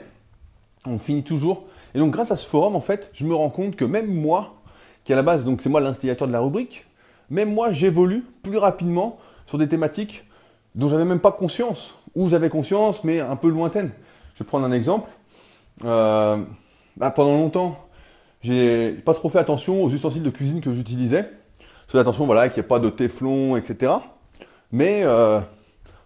On 0.85 0.97
finit 0.97 1.23
toujours. 1.23 1.65
Et 1.93 1.99
donc 1.99 2.11
grâce 2.11 2.31
à 2.31 2.35
ce 2.35 2.47
forum, 2.47 2.75
en 2.75 2.81
fait, 2.81 3.09
je 3.13 3.25
me 3.25 3.35
rends 3.35 3.49
compte 3.49 3.75
que 3.75 3.85
même 3.85 4.13
moi, 4.13 4.60
qui 5.03 5.13
à 5.13 5.15
la 5.15 5.23
base, 5.23 5.45
donc 5.45 5.61
c'est 5.61 5.69
moi 5.69 5.81
l'instigateur 5.81 6.27
de 6.27 6.33
la 6.33 6.39
rubrique, 6.39 6.85
même 7.29 7.53
moi, 7.53 7.71
j'évolue 7.71 8.25
plus 8.43 8.57
rapidement 8.57 9.17
sur 9.45 9.57
des 9.57 9.67
thématiques 9.67 10.25
dont 10.75 10.89
j'avais 10.89 11.05
même 11.05 11.19
pas 11.19 11.31
conscience, 11.31 11.95
ou 12.15 12.29
j'avais 12.29 12.49
conscience, 12.49 13.03
mais 13.03 13.19
un 13.19 13.35
peu 13.35 13.49
lointaine. 13.49 13.91
Je 14.35 14.43
vais 14.43 14.47
prendre 14.47 14.65
un 14.65 14.71
exemple. 14.71 15.09
Euh, 15.85 16.43
bah, 16.97 17.11
pendant 17.11 17.33
longtemps, 17.33 17.77
j'ai 18.41 18.91
pas 18.91 19.13
trop 19.13 19.29
fait 19.29 19.39
attention 19.39 19.83
aux 19.83 19.89
ustensiles 19.89 20.23
de 20.23 20.29
cuisine 20.29 20.61
que 20.61 20.73
j'utilisais. 20.73 21.29
Je 21.87 21.97
attention, 21.97 22.25
voilà, 22.25 22.47
qu'il 22.47 22.61
n'y 22.61 22.65
ait 22.65 22.69
pas 22.69 22.79
de 22.79 22.89
téflon, 22.89 23.57
etc. 23.57 23.93
Mais 24.71 25.01
euh, 25.03 25.41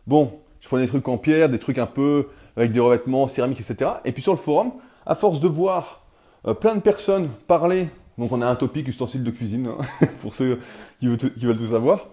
bon, 0.07 0.39
je 0.59 0.67
prenais 0.67 0.83
des 0.83 0.89
trucs 0.89 1.07
en 1.07 1.17
pierre, 1.17 1.47
des 1.49 1.59
trucs 1.59 1.77
un 1.77 1.85
peu 1.85 2.27
avec 2.57 2.71
des 2.71 2.79
revêtements 2.79 3.27
céramiques, 3.27 3.61
etc. 3.61 3.91
Et 4.03 4.11
puis 4.11 4.23
sur 4.23 4.33
le 4.33 4.39
forum, 4.39 4.71
à 5.05 5.13
force 5.13 5.39
de 5.39 5.47
voir 5.47 6.01
euh, 6.47 6.53
plein 6.53 6.75
de 6.75 6.79
personnes 6.79 7.29
parler, 7.47 7.89
donc 8.17 8.31
on 8.31 8.41
a 8.41 8.47
un 8.47 8.55
topic 8.55 8.87
ustensiles 8.87 9.23
de 9.23 9.31
cuisine, 9.31 9.67
hein, 9.67 10.07
pour 10.21 10.35
ceux 10.35 10.59
qui 10.99 11.07
veulent, 11.07 11.57
tout 11.57 11.67
savoir, 11.67 12.07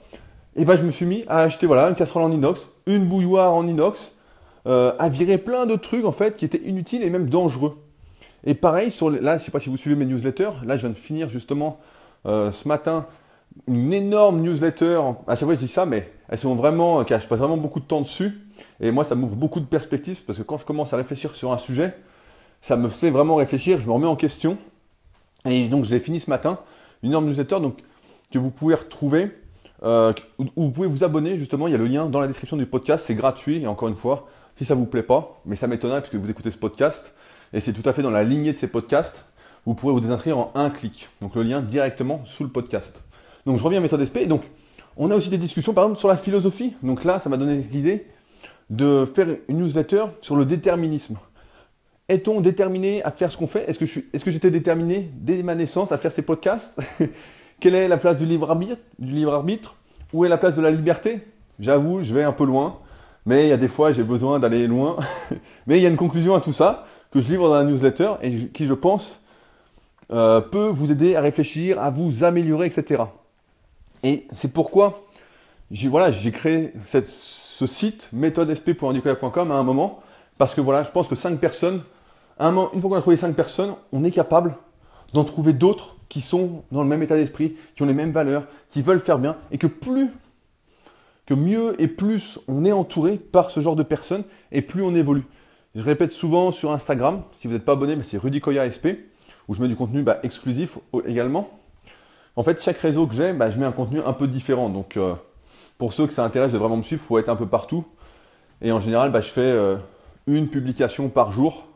et 0.56 0.64
ben 0.64 0.76
je 0.76 0.82
me 0.82 0.90
suis 0.90 1.06
mis 1.06 1.24
à 1.28 1.40
acheter 1.40 1.66
voilà, 1.66 1.88
une 1.88 1.94
casserole 1.94 2.22
en 2.22 2.30
inox, 2.30 2.68
une 2.86 3.06
bouilloire 3.06 3.54
en 3.54 3.66
inox, 3.66 4.14
euh, 4.66 4.92
à 4.98 5.08
virer 5.08 5.38
plein 5.38 5.66
de 5.66 5.76
trucs 5.76 6.04
en 6.04 6.12
fait 6.12 6.36
qui 6.36 6.44
étaient 6.44 6.62
inutiles 6.64 7.02
et 7.02 7.10
même 7.10 7.28
dangereux. 7.28 7.78
Et 8.44 8.54
pareil, 8.54 8.90
sur 8.90 9.10
là, 9.10 9.36
je 9.36 9.42
ne 9.42 9.46
sais 9.46 9.50
pas 9.50 9.60
si 9.60 9.70
vous 9.70 9.76
suivez 9.76 9.96
mes 9.96 10.04
newsletters, 10.04 10.50
là 10.64 10.76
je 10.76 10.82
viens 10.82 10.90
de 10.90 10.98
finir 10.98 11.28
justement 11.28 11.78
ce 12.24 12.68
matin 12.68 13.06
une 13.66 13.92
énorme 13.92 14.40
newsletter. 14.40 15.00
À 15.26 15.36
chaque 15.36 15.44
fois, 15.44 15.54
je 15.54 15.60
dis 15.60 15.68
ça, 15.68 15.86
mais 15.86 16.10
elles 16.28 16.38
sont 16.38 16.54
vraiment, 16.54 17.00
je 17.00 17.26
passe 17.26 17.38
vraiment 17.38 17.56
beaucoup 17.56 17.80
de 17.80 17.84
temps 17.84 18.00
dessus. 18.00 18.40
Et 18.80 18.90
moi, 18.90 19.04
ça 19.04 19.14
m'ouvre 19.14 19.36
beaucoup 19.36 19.60
de 19.60 19.66
perspectives 19.66 20.24
parce 20.24 20.38
que 20.38 20.42
quand 20.42 20.58
je 20.58 20.64
commence 20.64 20.92
à 20.92 20.96
réfléchir 20.96 21.34
sur 21.34 21.52
un 21.52 21.58
sujet, 21.58 21.94
ça 22.60 22.76
me 22.76 22.88
fait 22.88 23.10
vraiment 23.10 23.36
réfléchir, 23.36 23.80
je 23.80 23.86
me 23.86 23.92
remets 23.92 24.06
en 24.06 24.16
question. 24.16 24.56
Et 25.46 25.68
donc, 25.68 25.84
je 25.84 25.90
l'ai 25.90 26.00
fini 26.00 26.20
ce 26.20 26.30
matin. 26.30 26.58
Une 27.02 27.10
énorme 27.10 27.26
newsletter 27.26 27.60
donc, 27.60 27.78
que 28.30 28.38
vous 28.38 28.50
pouvez 28.50 28.74
retrouver, 28.74 29.30
euh, 29.82 30.12
où 30.38 30.46
vous 30.56 30.70
pouvez 30.70 30.88
vous 30.88 31.04
abonner. 31.04 31.36
Justement, 31.38 31.66
il 31.66 31.72
y 31.72 31.74
a 31.74 31.78
le 31.78 31.86
lien 31.86 32.06
dans 32.06 32.20
la 32.20 32.26
description 32.26 32.56
du 32.56 32.66
podcast. 32.66 33.04
C'est 33.06 33.14
gratuit. 33.14 33.62
Et 33.62 33.66
encore 33.66 33.88
une 33.88 33.96
fois, 33.96 34.28
si 34.56 34.64
ça 34.64 34.74
ne 34.74 34.80
vous 34.80 34.86
plaît 34.86 35.02
pas, 35.02 35.40
mais 35.46 35.56
ça 35.56 35.66
m'étonnerait 35.66 36.00
puisque 36.00 36.16
vous 36.16 36.30
écoutez 36.30 36.50
ce 36.50 36.58
podcast, 36.58 37.14
et 37.52 37.60
c'est 37.60 37.72
tout 37.72 37.88
à 37.88 37.92
fait 37.92 38.02
dans 38.02 38.10
la 38.10 38.24
lignée 38.24 38.52
de 38.52 38.58
ces 38.58 38.68
podcasts, 38.68 39.24
vous 39.66 39.74
pourrez 39.74 39.92
vous 39.92 40.00
désinscrire 40.00 40.38
en 40.38 40.52
un 40.54 40.70
clic. 40.70 41.08
Donc, 41.20 41.34
le 41.34 41.42
lien 41.42 41.60
directement 41.60 42.24
sous 42.24 42.44
le 42.44 42.50
podcast. 42.50 43.02
Donc 43.46 43.58
je 43.58 43.62
reviens 43.62 43.78
à 43.78 43.82
méthode 43.82 44.04
SP. 44.06 44.26
Donc 44.26 44.42
on 44.96 45.10
a 45.10 45.16
aussi 45.16 45.28
des 45.28 45.38
discussions 45.38 45.72
par 45.72 45.84
exemple 45.84 45.98
sur 45.98 46.08
la 46.08 46.16
philosophie. 46.16 46.74
Donc 46.82 47.04
là, 47.04 47.18
ça 47.18 47.28
m'a 47.28 47.36
donné 47.36 47.66
l'idée 47.72 48.06
de 48.70 49.04
faire 49.04 49.28
une 49.48 49.58
newsletter 49.58 50.04
sur 50.20 50.36
le 50.36 50.44
déterminisme. 50.44 51.18
Est-on 52.12 52.42
déterminé 52.42 53.02
à 53.04 53.10
faire 53.10 53.32
ce 53.32 53.38
qu'on 53.38 53.46
fait? 53.46 53.64
Est-ce 53.66 53.78
que, 54.24 54.30
j'étais 54.30 54.50
déterminé 54.50 55.10
dès 55.14 55.42
ma 55.42 55.54
naissance 55.54 55.92
à 55.92 55.96
faire 55.96 56.12
ces 56.12 56.20
podcasts? 56.20 56.78
Quelle 57.60 57.74
est 57.74 57.88
la 57.88 57.96
place 57.96 58.18
du 58.18 58.26
libre 58.26 58.50
arbitre, 58.50 58.76
du 58.98 59.12
libre 59.12 59.32
arbitre? 59.32 59.76
Où 60.12 60.26
est 60.26 60.28
la 60.28 60.36
place 60.36 60.56
de 60.56 60.60
la 60.60 60.70
liberté? 60.70 61.20
J'avoue, 61.58 62.02
je 62.02 62.12
vais 62.12 62.22
un 62.22 62.32
peu 62.32 62.44
loin, 62.44 62.80
mais 63.24 63.46
il 63.46 63.48
y 63.48 63.52
a 63.52 63.56
des 63.56 63.68
fois 63.68 63.92
j'ai 63.92 64.02
besoin 64.02 64.38
d'aller 64.38 64.66
loin. 64.66 64.96
mais 65.66 65.78
il 65.78 65.82
y 65.82 65.86
a 65.86 65.88
une 65.88 65.96
conclusion 65.96 66.34
à 66.34 66.42
tout 66.42 66.52
ça 66.52 66.84
que 67.10 67.22
je 67.22 67.28
livre 67.28 67.48
dans 67.48 67.54
la 67.54 67.64
newsletter 67.64 68.10
et 68.20 68.48
qui, 68.48 68.66
je 68.66 68.74
pense, 68.74 69.22
euh, 70.12 70.42
peut 70.42 70.68
vous 70.68 70.92
aider 70.92 71.16
à 71.16 71.22
réfléchir, 71.22 71.80
à 71.80 71.88
vous 71.88 72.24
améliorer, 72.24 72.66
etc. 72.66 73.04
Et 74.02 74.26
c'est 74.32 74.52
pourquoi 74.52 75.06
j'ai 75.70 75.88
voilà, 75.88 76.10
créé 76.12 76.74
ce 77.06 77.66
site 77.66 78.10
méthodesp.handicap.com 78.12 79.50
à 79.50 79.54
un 79.54 79.62
moment, 79.62 80.00
parce 80.36 80.54
que 80.54 80.60
voilà, 80.60 80.82
je 80.82 80.90
pense 80.90 81.08
que 81.08 81.14
5 81.14 81.38
personnes, 81.38 81.82
une 82.50 82.80
fois 82.80 82.90
qu'on 82.90 82.96
a 82.96 83.00
trouvé 83.00 83.16
5 83.16 83.34
personnes, 83.34 83.74
on 83.92 84.04
est 84.04 84.10
capable 84.10 84.56
d'en 85.12 85.24
trouver 85.24 85.52
d'autres 85.52 85.96
qui 86.08 86.20
sont 86.20 86.62
dans 86.72 86.82
le 86.82 86.88
même 86.88 87.02
état 87.02 87.16
d'esprit, 87.16 87.56
qui 87.74 87.82
ont 87.82 87.86
les 87.86 87.94
mêmes 87.94 88.12
valeurs, 88.12 88.46
qui 88.70 88.82
veulent 88.82 89.00
faire 89.00 89.18
bien, 89.18 89.36
et 89.50 89.58
que 89.58 89.66
plus, 89.66 90.10
que 91.26 91.34
mieux 91.34 91.80
et 91.80 91.88
plus 91.88 92.38
on 92.48 92.64
est 92.64 92.72
entouré 92.72 93.16
par 93.16 93.50
ce 93.50 93.60
genre 93.60 93.76
de 93.76 93.82
personnes, 93.82 94.24
et 94.50 94.62
plus 94.62 94.82
on 94.82 94.94
évolue. 94.94 95.24
Je 95.74 95.82
répète 95.82 96.10
souvent 96.10 96.50
sur 96.52 96.72
Instagram, 96.72 97.22
si 97.38 97.48
vous 97.48 97.54
n'êtes 97.54 97.64
pas 97.64 97.72
abonné, 97.72 97.96
c'est 98.02 98.18
Rudy 98.18 98.40
Koya 98.40 98.68
SP, 98.68 99.08
où 99.48 99.54
je 99.54 99.62
mets 99.62 99.68
du 99.68 99.76
contenu 99.76 100.02
bah, 100.02 100.18
exclusif 100.22 100.78
également. 101.06 101.50
En 102.36 102.42
fait, 102.42 102.62
chaque 102.62 102.78
réseau 102.78 103.06
que 103.06 103.14
j'ai, 103.14 103.32
bah, 103.32 103.50
je 103.50 103.58
mets 103.58 103.66
un 103.66 103.72
contenu 103.72 104.00
un 104.04 104.12
peu 104.12 104.26
différent. 104.26 104.68
Donc, 104.68 104.96
euh, 104.96 105.14
pour 105.78 105.92
ceux 105.92 106.06
que 106.06 106.12
ça 106.12 106.24
intéresse 106.24 106.52
de 106.52 106.58
vraiment 106.58 106.76
me 106.76 106.82
suivre, 106.82 107.02
il 107.02 107.06
faut 107.06 107.18
être 107.18 107.28
un 107.28 107.36
peu 107.36 107.46
partout. 107.46 107.84
Et 108.60 108.72
en 108.72 108.80
général, 108.80 109.12
bah, 109.12 109.20
je 109.20 109.28
fais 109.28 109.40
euh, 109.40 109.76
une 110.26 110.48
publication 110.48 111.08
par 111.08 111.32
jour, 111.32 111.66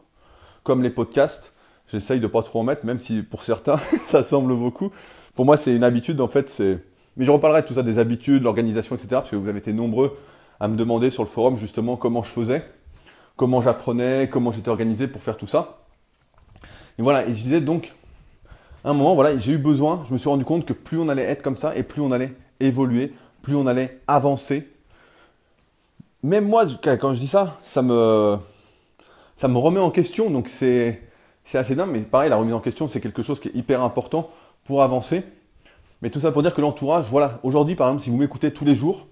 comme 0.66 0.82
les 0.82 0.90
podcasts. 0.90 1.52
J'essaye 1.88 2.18
de 2.18 2.26
pas 2.26 2.42
trop 2.42 2.60
en 2.60 2.64
mettre, 2.64 2.84
même 2.84 2.98
si 2.98 3.22
pour 3.22 3.44
certains, 3.44 3.76
ça 4.08 4.24
semble 4.24 4.54
beaucoup. 4.56 4.90
Pour 5.34 5.44
moi, 5.44 5.56
c'est 5.56 5.74
une 5.74 5.84
habitude, 5.84 6.20
en 6.20 6.28
fait. 6.28 6.50
c'est. 6.50 6.78
Mais 7.16 7.24
je 7.24 7.30
reparlerai 7.30 7.62
de 7.62 7.66
tout 7.66 7.74
ça, 7.74 7.82
des 7.82 7.98
habitudes, 7.98 8.42
l'organisation, 8.42 8.96
etc. 8.96 9.08
Parce 9.12 9.30
que 9.30 9.36
vous 9.36 9.48
avez 9.48 9.58
été 9.58 9.72
nombreux 9.72 10.18
à 10.60 10.68
me 10.68 10.76
demander 10.76 11.08
sur 11.08 11.22
le 11.22 11.28
forum 11.28 11.56
justement 11.56 11.96
comment 11.96 12.22
je 12.22 12.28
faisais, 12.28 12.62
comment 13.36 13.62
j'apprenais, 13.62 14.28
comment 14.30 14.52
j'étais 14.52 14.68
organisé 14.68 15.06
pour 15.06 15.22
faire 15.22 15.36
tout 15.36 15.46
ça. 15.46 15.78
Et 16.98 17.02
voilà, 17.02 17.26
et 17.26 17.28
je 17.28 17.42
disais 17.42 17.60
donc, 17.60 17.94
un 18.84 18.92
moment, 18.92 19.14
voilà, 19.14 19.36
j'ai 19.36 19.52
eu 19.52 19.58
besoin, 19.58 20.02
je 20.08 20.12
me 20.12 20.18
suis 20.18 20.28
rendu 20.28 20.44
compte 20.44 20.66
que 20.66 20.72
plus 20.72 20.98
on 20.98 21.08
allait 21.08 21.22
être 21.22 21.42
comme 21.42 21.56
ça 21.56 21.76
et 21.76 21.82
plus 21.82 22.02
on 22.02 22.10
allait 22.12 22.32
évoluer, 22.60 23.12
plus 23.42 23.54
on 23.54 23.66
allait 23.66 24.00
avancer. 24.08 24.68
Même 26.22 26.46
moi, 26.46 26.66
quand 26.82 27.14
je 27.14 27.20
dis 27.20 27.28
ça, 27.28 27.58
ça 27.62 27.82
me, 27.82 28.38
ça 29.36 29.48
me 29.48 29.58
remet 29.58 29.80
en 29.80 29.90
question, 29.90 30.30
donc 30.30 30.48
c'est, 30.48 31.02
assez 31.54 31.74
dingue, 31.74 31.90
mais 31.92 32.00
pareil, 32.00 32.30
la 32.30 32.36
remise 32.36 32.54
en 32.54 32.60
question, 32.60 32.88
c'est 32.88 33.00
quelque 33.00 33.22
chose 33.22 33.40
qui 33.40 33.48
est 33.48 33.54
hyper 33.54 33.82
important 33.82 34.30
pour 34.64 34.82
avancer. 34.82 35.22
Mais 36.02 36.10
tout 36.10 36.20
ça 36.20 36.32
pour 36.32 36.42
dire 36.42 36.54
que 36.54 36.60
l'entourage, 36.60 37.06
voilà, 37.08 37.40
aujourd'hui 37.42 37.74
par 37.74 37.88
exemple, 37.88 38.02
si 38.02 38.10
vous 38.10 38.16
m'écoutez 38.16 38.52
tous 38.52 38.64
les 38.64 38.74
jours, 38.74 39.06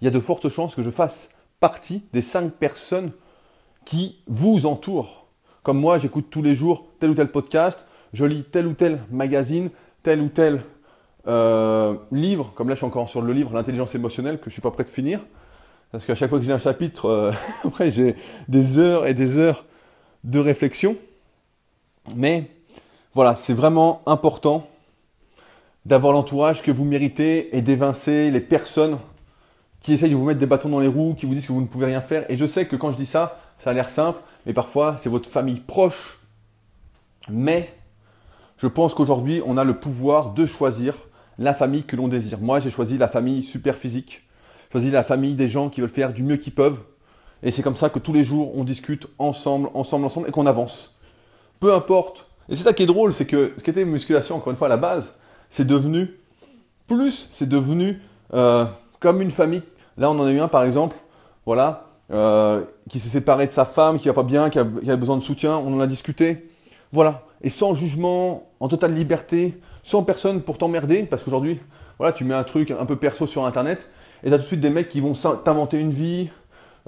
il 0.00 0.04
y 0.04 0.08
a 0.08 0.10
de 0.10 0.20
fortes 0.20 0.48
chances 0.48 0.74
que 0.74 0.82
je 0.82 0.90
fasse 0.90 1.30
partie 1.60 2.02
des 2.12 2.22
cinq 2.22 2.52
personnes 2.52 3.12
qui 3.84 4.18
vous 4.26 4.66
entourent. 4.66 5.26
Comme 5.62 5.78
moi, 5.78 5.98
j'écoute 5.98 6.26
tous 6.30 6.42
les 6.42 6.54
jours 6.54 6.86
tel 6.98 7.10
ou 7.10 7.14
tel 7.14 7.30
podcast, 7.30 7.86
je 8.12 8.24
lis 8.24 8.44
tel 8.44 8.66
ou 8.66 8.74
tel 8.74 9.00
magazine, 9.10 9.70
tel 10.02 10.20
ou 10.20 10.28
tel 10.28 10.62
euh, 11.26 11.94
livre, 12.12 12.52
comme 12.54 12.68
là 12.68 12.74
je 12.74 12.78
suis 12.78 12.86
encore 12.86 13.08
sur 13.08 13.22
le 13.22 13.32
livre 13.32 13.54
L'intelligence 13.54 13.94
émotionnelle 13.94 14.36
que 14.36 14.44
je 14.44 14.50
ne 14.50 14.52
suis 14.52 14.62
pas 14.62 14.70
prêt 14.70 14.84
de 14.84 14.90
finir, 14.90 15.20
parce 15.94 16.06
qu'à 16.06 16.16
chaque 16.16 16.28
fois 16.28 16.40
que 16.40 16.44
j'ai 16.44 16.52
un 16.52 16.58
chapitre, 16.58 17.06
euh, 17.06 17.32
j'ai 17.88 18.16
des 18.48 18.78
heures 18.78 19.06
et 19.06 19.14
des 19.14 19.38
heures 19.38 19.64
de 20.24 20.40
réflexion. 20.40 20.96
Mais 22.16 22.50
voilà, 23.12 23.36
c'est 23.36 23.54
vraiment 23.54 24.02
important 24.04 24.66
d'avoir 25.86 26.12
l'entourage 26.12 26.62
que 26.62 26.72
vous 26.72 26.84
méritez 26.84 27.56
et 27.56 27.62
d'évincer 27.62 28.32
les 28.32 28.40
personnes 28.40 28.98
qui 29.78 29.92
essayent 29.92 30.10
de 30.10 30.16
vous 30.16 30.26
mettre 30.26 30.40
des 30.40 30.46
bâtons 30.46 30.68
dans 30.68 30.80
les 30.80 30.88
roues, 30.88 31.14
qui 31.16 31.26
vous 31.26 31.34
disent 31.34 31.46
que 31.46 31.52
vous 31.52 31.60
ne 31.60 31.68
pouvez 31.68 31.86
rien 31.86 32.00
faire. 32.00 32.28
Et 32.28 32.34
je 32.34 32.44
sais 32.44 32.66
que 32.66 32.74
quand 32.74 32.90
je 32.90 32.96
dis 32.96 33.06
ça, 33.06 33.38
ça 33.60 33.70
a 33.70 33.72
l'air 33.72 33.88
simple, 33.88 34.18
mais 34.46 34.52
parfois 34.52 34.96
c'est 34.98 35.08
votre 35.08 35.30
famille 35.30 35.60
proche. 35.60 36.18
Mais 37.28 37.72
je 38.58 38.66
pense 38.66 38.94
qu'aujourd'hui, 38.94 39.42
on 39.46 39.56
a 39.56 39.62
le 39.62 39.78
pouvoir 39.78 40.30
de 40.30 40.44
choisir 40.44 40.96
la 41.38 41.54
famille 41.54 41.84
que 41.84 41.94
l'on 41.94 42.08
désire. 42.08 42.40
Moi, 42.40 42.58
j'ai 42.58 42.70
choisi 42.70 42.98
la 42.98 43.06
famille 43.06 43.44
super 43.44 43.76
physique. 43.76 44.24
J'ai 44.74 44.80
choisi 44.80 44.90
la 44.90 45.04
famille 45.04 45.34
des 45.34 45.46
gens 45.46 45.68
qui 45.68 45.80
veulent 45.80 45.88
faire 45.88 46.12
du 46.12 46.24
mieux 46.24 46.36
qu'ils 46.36 46.52
peuvent. 46.52 46.80
Et 47.44 47.52
c'est 47.52 47.62
comme 47.62 47.76
ça 47.76 47.90
que 47.90 48.00
tous 48.00 48.12
les 48.12 48.24
jours, 48.24 48.58
on 48.58 48.64
discute 48.64 49.06
ensemble, 49.20 49.68
ensemble, 49.72 50.04
ensemble, 50.04 50.28
et 50.28 50.32
qu'on 50.32 50.46
avance. 50.46 50.96
Peu 51.60 51.72
importe. 51.72 52.26
Et 52.48 52.56
c'est 52.56 52.64
ça 52.64 52.72
qui 52.72 52.82
est 52.82 52.86
drôle, 52.86 53.12
c'est 53.12 53.24
que 53.24 53.52
ce 53.56 53.62
qui 53.62 53.70
était 53.70 53.84
musculation, 53.84 54.34
encore 54.34 54.50
une 54.50 54.56
fois, 54.56 54.66
à 54.66 54.70
la 54.70 54.76
base, 54.76 55.14
c'est 55.48 55.64
devenu 55.64 56.18
plus, 56.88 57.28
c'est 57.30 57.48
devenu 57.48 58.02
euh, 58.32 58.64
comme 58.98 59.22
une 59.22 59.30
famille. 59.30 59.62
Là, 59.96 60.10
on 60.10 60.18
en 60.18 60.26
a 60.26 60.32
eu 60.32 60.40
un, 60.40 60.48
par 60.48 60.64
exemple, 60.64 60.96
voilà, 61.46 61.86
euh, 62.12 62.64
qui 62.88 62.98
s'est 62.98 63.10
séparé 63.10 63.46
de 63.46 63.52
sa 63.52 63.64
femme, 63.64 64.00
qui 64.00 64.08
va 64.08 64.14
pas 64.14 64.24
bien, 64.24 64.50
qui 64.50 64.58
a, 64.58 64.64
qui 64.64 64.90
a 64.90 64.96
besoin 64.96 65.16
de 65.16 65.22
soutien. 65.22 65.56
On 65.56 65.72
en 65.72 65.80
a 65.80 65.86
discuté. 65.86 66.48
Voilà. 66.90 67.22
Et 67.42 67.48
sans 67.48 67.74
jugement, 67.74 68.50
en 68.58 68.66
totale 68.66 68.92
liberté, 68.92 69.56
sans 69.84 70.02
personne 70.02 70.42
pour 70.42 70.58
t'emmerder, 70.58 71.04
parce 71.04 71.22
qu'aujourd'hui, 71.22 71.60
voilà, 71.98 72.12
tu 72.12 72.24
mets 72.24 72.34
un 72.34 72.42
truc 72.42 72.72
un 72.72 72.86
peu 72.86 72.96
perso 72.96 73.28
sur 73.28 73.46
Internet, 73.46 73.88
et 74.24 74.28
tu 74.28 74.34
as 74.34 74.38
tout 74.38 74.42
de 74.42 74.48
suite 74.48 74.60
des 74.60 74.70
mecs 74.70 74.88
qui 74.88 75.00
vont 75.00 75.12
t'inventer 75.12 75.78
une 75.78 75.90
vie, 75.90 76.30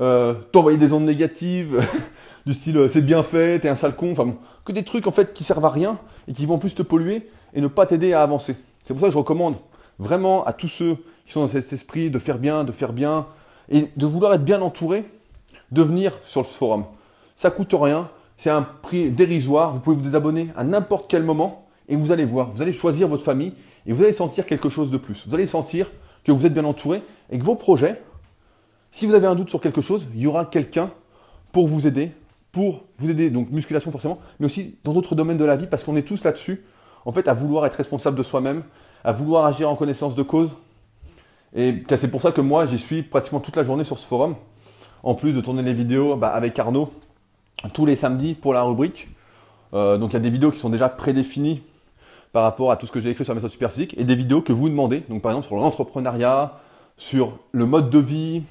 euh, 0.00 0.34
t'envoyer 0.52 0.78
des 0.78 0.92
ondes 0.92 1.04
négatives, 1.04 1.86
du 2.46 2.54
style 2.54 2.78
euh, 2.78 2.88
c'est 2.88 3.02
bien 3.02 3.22
fait, 3.22 3.60
t'es 3.60 3.68
un 3.68 3.76
sale 3.76 3.94
con, 3.94 4.12
enfin 4.12 4.34
que 4.64 4.72
des 4.72 4.84
trucs 4.84 5.06
en 5.06 5.12
fait 5.12 5.32
qui 5.32 5.44
servent 5.44 5.64
à 5.64 5.68
rien 5.68 5.98
et 6.28 6.32
qui 6.32 6.46
vont 6.46 6.58
plus 6.58 6.74
te 6.74 6.82
polluer 6.82 7.28
et 7.54 7.60
ne 7.60 7.68
pas 7.68 7.86
t'aider 7.86 8.12
à 8.14 8.22
avancer. 8.22 8.56
C'est 8.86 8.94
pour 8.94 9.00
ça 9.00 9.08
que 9.08 9.12
je 9.12 9.18
recommande 9.18 9.56
vraiment 9.98 10.44
à 10.44 10.52
tous 10.52 10.68
ceux 10.68 10.96
qui 11.24 11.32
sont 11.32 11.40
dans 11.40 11.48
cet 11.48 11.72
esprit 11.72 12.10
de 12.10 12.18
faire 12.18 12.38
bien, 12.38 12.64
de 12.64 12.72
faire 12.72 12.92
bien 12.92 13.26
et 13.70 13.88
de 13.96 14.06
vouloir 14.06 14.34
être 14.34 14.44
bien 14.44 14.62
entouré, 14.62 15.04
de 15.72 15.82
venir 15.82 16.16
sur 16.24 16.44
ce 16.44 16.56
forum. 16.56 16.84
Ça 17.36 17.50
coûte 17.50 17.74
rien, 17.78 18.08
c'est 18.36 18.50
un 18.50 18.62
prix 18.62 19.10
dérisoire. 19.10 19.72
Vous 19.72 19.80
pouvez 19.80 19.96
vous 19.96 20.02
désabonner 20.02 20.48
à 20.56 20.64
n'importe 20.64 21.06
quel 21.08 21.22
moment 21.22 21.66
et 21.88 21.96
vous 21.96 22.12
allez 22.12 22.24
voir, 22.24 22.50
vous 22.50 22.62
allez 22.62 22.72
choisir 22.72 23.08
votre 23.08 23.24
famille 23.24 23.52
et 23.86 23.92
vous 23.92 24.02
allez 24.02 24.12
sentir 24.12 24.46
quelque 24.46 24.68
chose 24.68 24.90
de 24.90 24.96
plus. 24.96 25.24
Vous 25.26 25.34
allez 25.34 25.46
sentir 25.46 25.90
que 26.26 26.32
vous 26.32 26.44
êtes 26.44 26.52
bien 26.52 26.64
entouré 26.64 27.02
et 27.30 27.38
que 27.38 27.44
vos 27.44 27.54
projets, 27.54 28.02
si 28.90 29.06
vous 29.06 29.14
avez 29.14 29.26
un 29.26 29.36
doute 29.36 29.48
sur 29.48 29.60
quelque 29.60 29.80
chose, 29.80 30.08
il 30.14 30.20
y 30.20 30.26
aura 30.26 30.44
quelqu'un 30.44 30.90
pour 31.52 31.68
vous 31.68 31.86
aider, 31.86 32.12
pour 32.50 32.84
vous 32.98 33.10
aider, 33.10 33.30
donc 33.30 33.50
musculation 33.50 33.90
forcément, 33.90 34.18
mais 34.40 34.46
aussi 34.46 34.76
dans 34.82 34.92
d'autres 34.92 35.14
domaines 35.14 35.38
de 35.38 35.44
la 35.44 35.56
vie, 35.56 35.66
parce 35.66 35.84
qu'on 35.84 35.96
est 35.96 36.02
tous 36.02 36.24
là-dessus, 36.24 36.64
en 37.04 37.12
fait, 37.12 37.28
à 37.28 37.34
vouloir 37.34 37.64
être 37.66 37.76
responsable 37.76 38.18
de 38.18 38.22
soi-même, 38.22 38.64
à 39.04 39.12
vouloir 39.12 39.46
agir 39.46 39.70
en 39.70 39.76
connaissance 39.76 40.14
de 40.14 40.22
cause. 40.22 40.50
Et 41.54 41.84
c'est 41.88 42.10
pour 42.10 42.20
ça 42.20 42.32
que 42.32 42.40
moi, 42.40 42.66
j'y 42.66 42.78
suis 42.78 43.02
pratiquement 43.02 43.40
toute 43.40 43.56
la 43.56 43.62
journée 43.62 43.84
sur 43.84 43.98
ce 43.98 44.06
forum, 44.06 44.34
en 45.02 45.14
plus 45.14 45.32
de 45.32 45.40
tourner 45.40 45.62
les 45.62 45.74
vidéos 45.74 46.16
bah, 46.16 46.28
avec 46.28 46.58
Arnaud 46.58 46.90
tous 47.72 47.86
les 47.86 47.96
samedis 47.96 48.34
pour 48.34 48.52
la 48.52 48.62
rubrique. 48.62 49.08
Euh, 49.74 49.98
donc 49.98 50.10
il 50.10 50.14
y 50.14 50.16
a 50.16 50.20
des 50.20 50.30
vidéos 50.30 50.50
qui 50.50 50.58
sont 50.58 50.70
déjà 50.70 50.88
prédéfinies 50.88 51.62
par 52.36 52.42
rapport 52.42 52.70
à 52.70 52.76
tout 52.76 52.84
ce 52.84 52.92
que 52.92 53.00
j'ai 53.00 53.08
écrit 53.08 53.24
sur 53.24 53.32
la 53.32 53.36
méthode 53.36 53.50
superphysique 53.50 53.94
et 53.96 54.04
des 54.04 54.14
vidéos 54.14 54.42
que 54.42 54.52
vous 54.52 54.68
demandez, 54.68 55.02
donc 55.08 55.22
par 55.22 55.32
exemple 55.32 55.46
sur 55.46 55.56
l'entrepreneuriat, 55.56 56.60
sur 56.98 57.38
le 57.52 57.64
mode 57.64 57.88
de 57.88 57.98
vie, 57.98 58.42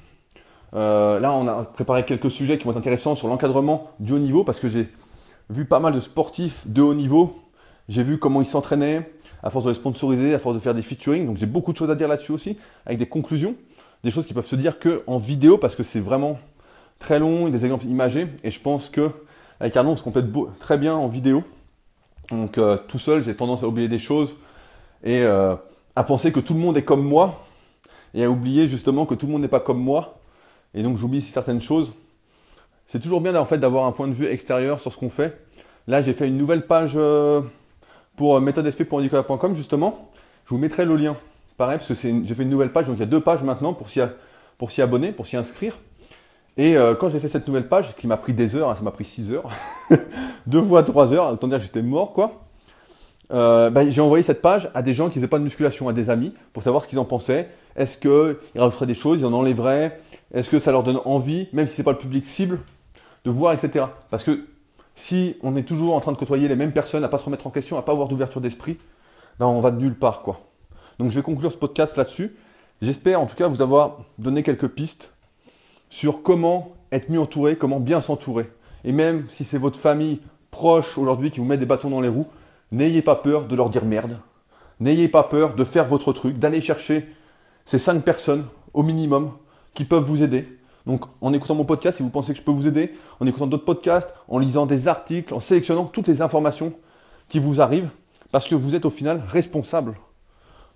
euh, 0.74 1.20
là, 1.20 1.32
on 1.32 1.46
a 1.46 1.62
préparé 1.62 2.04
quelques 2.04 2.28
sujets 2.28 2.58
qui 2.58 2.64
vont 2.64 2.72
être 2.72 2.78
intéressants 2.78 3.14
sur 3.14 3.28
l'encadrement 3.28 3.92
du 4.00 4.14
haut 4.14 4.18
niveau 4.18 4.42
parce 4.42 4.58
que 4.58 4.68
j'ai 4.68 4.88
vu 5.50 5.66
pas 5.66 5.78
mal 5.78 5.94
de 5.94 6.00
sportifs 6.00 6.66
de 6.66 6.82
haut 6.82 6.94
niveau. 6.94 7.36
J'ai 7.88 8.02
vu 8.02 8.18
comment 8.18 8.42
ils 8.42 8.48
s'entraînaient 8.48 9.08
à 9.44 9.50
force 9.50 9.66
de 9.66 9.70
les 9.70 9.76
sponsoriser, 9.76 10.34
à 10.34 10.40
force 10.40 10.56
de 10.56 10.60
faire 10.60 10.74
des 10.74 10.82
featuring. 10.82 11.24
Donc 11.24 11.36
j'ai 11.36 11.46
beaucoup 11.46 11.72
de 11.72 11.78
choses 11.78 11.90
à 11.90 11.94
dire 11.94 12.08
là-dessus 12.08 12.32
aussi, 12.32 12.58
avec 12.86 12.98
des 12.98 13.06
conclusions, 13.06 13.54
des 14.02 14.10
choses 14.10 14.26
qui 14.26 14.34
peuvent 14.34 14.48
se 14.48 14.56
dire 14.56 14.80
qu'en 14.80 15.18
vidéo 15.18 15.58
parce 15.58 15.76
que 15.76 15.84
c'est 15.84 16.00
vraiment 16.00 16.40
très 16.98 17.20
long, 17.20 17.50
des 17.50 17.64
exemples 17.64 17.86
imagés. 17.86 18.26
Et 18.42 18.50
je 18.50 18.58
pense 18.58 18.90
que 18.90 19.12
avec 19.60 19.76
Arnaud, 19.76 19.92
on 19.92 19.96
se 19.96 20.02
complète 20.02 20.26
très 20.58 20.76
bien 20.76 20.96
en 20.96 21.06
vidéo. 21.06 21.44
Donc 22.30 22.58
euh, 22.58 22.76
tout 22.88 22.98
seul, 22.98 23.22
j'ai 23.22 23.34
tendance 23.34 23.62
à 23.62 23.68
oublier 23.68 23.88
des 23.88 23.98
choses 23.98 24.36
et 25.04 25.20
euh, 25.22 25.54
à 25.94 26.04
penser 26.04 26.32
que 26.32 26.40
tout 26.40 26.54
le 26.54 26.60
monde 26.60 26.76
est 26.76 26.84
comme 26.84 27.04
moi 27.04 27.44
et 28.14 28.24
à 28.24 28.30
oublier 28.30 28.66
justement 28.66 29.06
que 29.06 29.14
tout 29.14 29.26
le 29.26 29.32
monde 29.32 29.42
n'est 29.42 29.48
pas 29.48 29.60
comme 29.60 29.80
moi 29.80 30.18
et 30.74 30.82
donc 30.82 30.96
j'oublie 30.96 31.22
certaines 31.22 31.60
choses. 31.60 31.94
C'est 32.88 33.00
toujours 33.00 33.20
bien 33.20 33.32
d'avoir 33.32 33.86
un 33.86 33.92
point 33.92 34.08
de 34.08 34.12
vue 34.12 34.26
extérieur 34.26 34.80
sur 34.80 34.92
ce 34.92 34.96
qu'on 34.96 35.10
fait. 35.10 35.40
Là, 35.88 36.00
j'ai 36.02 36.12
fait 36.12 36.28
une 36.28 36.36
nouvelle 36.36 36.66
page 36.66 36.92
euh, 36.96 37.40
pour 38.16 38.40
pour 39.26 39.54
justement. 39.54 40.10
Je 40.44 40.50
vous 40.50 40.58
mettrai 40.58 40.84
le 40.84 40.96
lien. 40.96 41.16
Pareil, 41.56 41.78
parce 41.78 41.88
que 41.88 41.94
j'ai 41.94 42.34
fait 42.34 42.42
une 42.42 42.50
nouvelle 42.50 42.70
page, 42.70 42.86
donc 42.86 42.96
il 42.96 43.00
y 43.00 43.02
a 43.02 43.06
deux 43.06 43.20
pages 43.20 43.42
maintenant 43.42 43.72
pour 43.72 43.88
s'y, 43.88 44.82
abonner, 44.82 45.12
pour 45.12 45.26
s'y 45.26 45.36
inscrire. 45.36 45.78
Et 46.56 46.76
euh, 46.76 46.94
quand 46.94 47.08
j'ai 47.10 47.20
fait 47.20 47.28
cette 47.28 47.46
nouvelle 47.46 47.68
page, 47.68 47.94
qui 47.96 48.06
m'a 48.06 48.16
pris 48.16 48.32
des 48.32 48.56
heures, 48.56 48.70
hein, 48.70 48.76
ça 48.76 48.82
m'a 48.82 48.90
pris 48.90 49.04
6 49.04 49.32
heures, 49.32 49.48
deux 50.46 50.62
fois 50.62 50.82
3 50.82 51.12
heures, 51.12 51.32
autant 51.32 51.48
dire 51.48 51.58
que 51.58 51.64
j'étais 51.64 51.82
mort, 51.82 52.12
quoi. 52.12 52.42
Bah, 53.28 53.88
j'ai 53.88 54.00
envoyé 54.00 54.22
cette 54.22 54.40
page 54.40 54.70
à 54.72 54.82
des 54.82 54.94
gens 54.94 55.08
qui 55.08 55.14
faisaient 55.14 55.26
pas 55.26 55.38
de 55.38 55.44
musculation, 55.44 55.88
à 55.88 55.92
des 55.92 56.10
amis, 56.10 56.32
pour 56.52 56.62
savoir 56.62 56.82
ce 56.82 56.88
qu'ils 56.88 56.98
en 56.98 57.04
pensaient. 57.04 57.48
Est-ce 57.74 57.98
qu'ils 57.98 58.60
rajouteraient 58.60 58.86
des 58.86 58.94
choses, 58.94 59.20
ils 59.20 59.26
en 59.26 59.32
enlèveraient? 59.32 59.98
Est-ce 60.32 60.48
que 60.48 60.58
ça 60.58 60.72
leur 60.72 60.82
donne 60.82 61.00
envie, 61.04 61.48
même 61.52 61.66
si 61.66 61.74
ce 61.74 61.80
n'est 61.80 61.84
pas 61.84 61.92
le 61.92 61.98
public 61.98 62.26
cible, 62.26 62.60
de 63.24 63.30
voir, 63.30 63.52
etc. 63.52 63.86
Parce 64.10 64.24
que 64.24 64.46
si 64.94 65.36
on 65.42 65.56
est 65.56 65.64
toujours 65.64 65.94
en 65.94 66.00
train 66.00 66.12
de 66.12 66.16
côtoyer 66.16 66.48
les 66.48 66.56
mêmes 66.56 66.72
personnes, 66.72 67.04
à 67.04 67.08
pas 67.08 67.18
se 67.18 67.26
remettre 67.26 67.46
en 67.46 67.50
question, 67.50 67.76
à 67.76 67.82
pas 67.82 67.92
avoir 67.92 68.08
d'ouverture 68.08 68.40
d'esprit, 68.40 68.78
ben 69.38 69.46
on 69.46 69.60
va 69.60 69.70
de 69.70 69.80
nulle 69.80 69.98
part, 69.98 70.22
quoi. 70.22 70.40
Donc 70.98 71.10
je 71.10 71.16
vais 71.16 71.22
conclure 71.22 71.52
ce 71.52 71.58
podcast 71.58 71.96
là-dessus. 71.96 72.34
J'espère 72.80 73.20
en 73.20 73.26
tout 73.26 73.36
cas 73.36 73.48
vous 73.48 73.60
avoir 73.60 73.98
donné 74.18 74.42
quelques 74.42 74.68
pistes 74.68 75.12
sur 75.88 76.22
comment 76.22 76.72
être 76.92 77.10
mieux 77.10 77.20
entouré, 77.20 77.56
comment 77.56 77.80
bien 77.80 78.00
s'entourer. 78.00 78.50
Et 78.84 78.92
même 78.92 79.26
si 79.28 79.44
c'est 79.44 79.58
votre 79.58 79.78
famille 79.78 80.20
proche 80.50 80.96
aujourd'hui 80.98 81.30
qui 81.30 81.40
vous 81.40 81.46
met 81.46 81.56
des 81.56 81.66
bâtons 81.66 81.90
dans 81.90 82.00
les 82.00 82.08
roues, 82.08 82.26
n'ayez 82.72 83.02
pas 83.02 83.16
peur 83.16 83.46
de 83.46 83.56
leur 83.56 83.70
dire 83.70 83.84
merde. 83.84 84.18
N'ayez 84.80 85.08
pas 85.08 85.22
peur 85.22 85.54
de 85.54 85.64
faire 85.64 85.86
votre 85.86 86.12
truc, 86.12 86.38
d'aller 86.38 86.60
chercher 86.60 87.06
ces 87.64 87.78
cinq 87.78 88.02
personnes 88.02 88.46
au 88.74 88.82
minimum 88.82 89.32
qui 89.74 89.84
peuvent 89.84 90.04
vous 90.04 90.22
aider. 90.22 90.46
Donc 90.86 91.04
en 91.20 91.32
écoutant 91.32 91.54
mon 91.54 91.64
podcast, 91.64 91.96
si 91.96 92.02
vous 92.02 92.10
pensez 92.10 92.32
que 92.32 92.38
je 92.38 92.44
peux 92.44 92.52
vous 92.52 92.68
aider, 92.68 92.92
en 93.18 93.26
écoutant 93.26 93.46
d'autres 93.46 93.64
podcasts, 93.64 94.14
en 94.28 94.38
lisant 94.38 94.66
des 94.66 94.86
articles, 94.86 95.34
en 95.34 95.40
sélectionnant 95.40 95.84
toutes 95.84 96.08
les 96.08 96.22
informations 96.22 96.72
qui 97.28 97.38
vous 97.38 97.60
arrivent, 97.60 97.90
parce 98.30 98.48
que 98.48 98.54
vous 98.54 98.74
êtes 98.74 98.84
au 98.84 98.90
final 98.90 99.22
responsable 99.26 99.96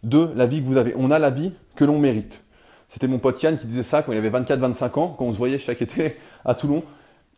de 0.02 0.30
la 0.34 0.46
vie 0.46 0.60
que 0.60 0.66
vous 0.66 0.78
avez. 0.78 0.94
On 0.96 1.10
a 1.10 1.18
la 1.18 1.30
vie 1.30 1.52
que 1.76 1.84
l'on 1.84 1.98
mérite. 1.98 2.42
C'était 2.90 3.08
mon 3.08 3.18
pote 3.18 3.42
Yann 3.42 3.56
qui 3.56 3.66
disait 3.66 3.82
ça 3.82 4.02
quand 4.02 4.12
il 4.12 4.18
avait 4.18 4.30
24-25 4.30 4.98
ans, 4.98 5.14
quand 5.16 5.24
on 5.24 5.32
se 5.32 5.38
voyait 5.38 5.56
chaque 5.56 5.80
été 5.80 6.16
à 6.44 6.54
Toulon. 6.54 6.82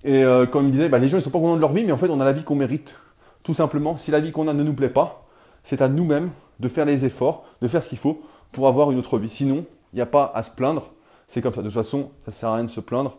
Et 0.03 0.25
euh, 0.25 0.47
quand 0.47 0.61
il 0.61 0.67
me 0.67 0.73
disait, 0.73 0.89
bah, 0.89 0.99
les 0.99 1.09
gens 1.09 1.19
ne 1.19 1.23
sont 1.23 1.31
pas 1.31 1.39
contents 1.39 1.55
de 1.55 1.61
leur 1.61 1.73
vie, 1.73 1.85
mais 1.85 1.93
en 1.93 1.97
fait 1.97 2.09
on 2.09 2.21
a 2.21 2.25
la 2.25 2.33
vie 2.33 2.43
qu'on 2.43 2.57
mérite. 2.57 2.97
Tout 3.45 3.55
simplement, 3.55 3.97
si 3.97 4.11
la 4.11 4.19
vie 4.19 4.33
qu'on 4.33 4.49
a 4.49 4.55
ne 4.55 4.65
nous 4.65 4.75
plaît 4.75 4.89
pas, 4.89 5.27
c'est 5.63 5.81
à 5.81 5.89
nous-mêmes 5.89 6.31
de 6.59 6.67
faire 6.67 6.87
les 6.87 7.05
efforts, 7.05 7.45
de 7.61 7.69
faire 7.69 7.83
ce 7.83 7.89
qu'il 7.89 7.99
faut 7.99 8.21
pour 8.51 8.67
avoir 8.67 8.91
une 8.91 8.99
autre 8.99 9.19
vie. 9.19 9.29
Sinon, 9.29 9.65
il 9.93 9.97
n'y 9.97 10.03
a 10.03 10.07
pas 10.07 10.33
à 10.35 10.43
se 10.43 10.51
plaindre 10.51 10.91
c'est 11.33 11.41
comme 11.41 11.55
ça. 11.55 11.63
De 11.63 11.69
toute 11.69 11.75
façon, 11.75 12.11
ça 12.25 12.27
ne 12.27 12.33
sert 12.33 12.49
à 12.51 12.55
rien 12.57 12.65
de 12.65 12.71
se 12.71 12.81
plaindre, 12.81 13.17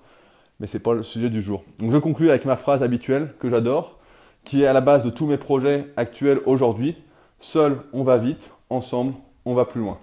mais 0.60 0.68
ce 0.68 0.78
n'est 0.78 0.84
pas 0.84 0.94
le 0.94 1.02
sujet 1.02 1.32
du 1.32 1.42
jour. 1.42 1.64
Donc 1.80 1.92
je 1.92 1.98
conclue 1.98 2.30
avec 2.30 2.46
ma 2.46 2.56
phrase 2.56 2.84
habituelle 2.84 3.34
que 3.40 3.50
j'adore, 3.50 3.98
qui 4.44 4.62
est 4.62 4.68
à 4.68 4.74
la 4.74 4.82
base 4.82 5.04
de 5.04 5.10
tous 5.10 5.26
mes 5.26 5.38
projets 5.38 5.88
actuels 5.98 6.40
aujourd'hui. 6.46 6.96
Seul, 7.40 7.78
on 7.92 8.04
va 8.04 8.18
vite, 8.18 8.52
ensemble, 8.70 9.16
on 9.46 9.56
va 9.56 9.66
plus 9.66 9.82
loin. 9.82 9.98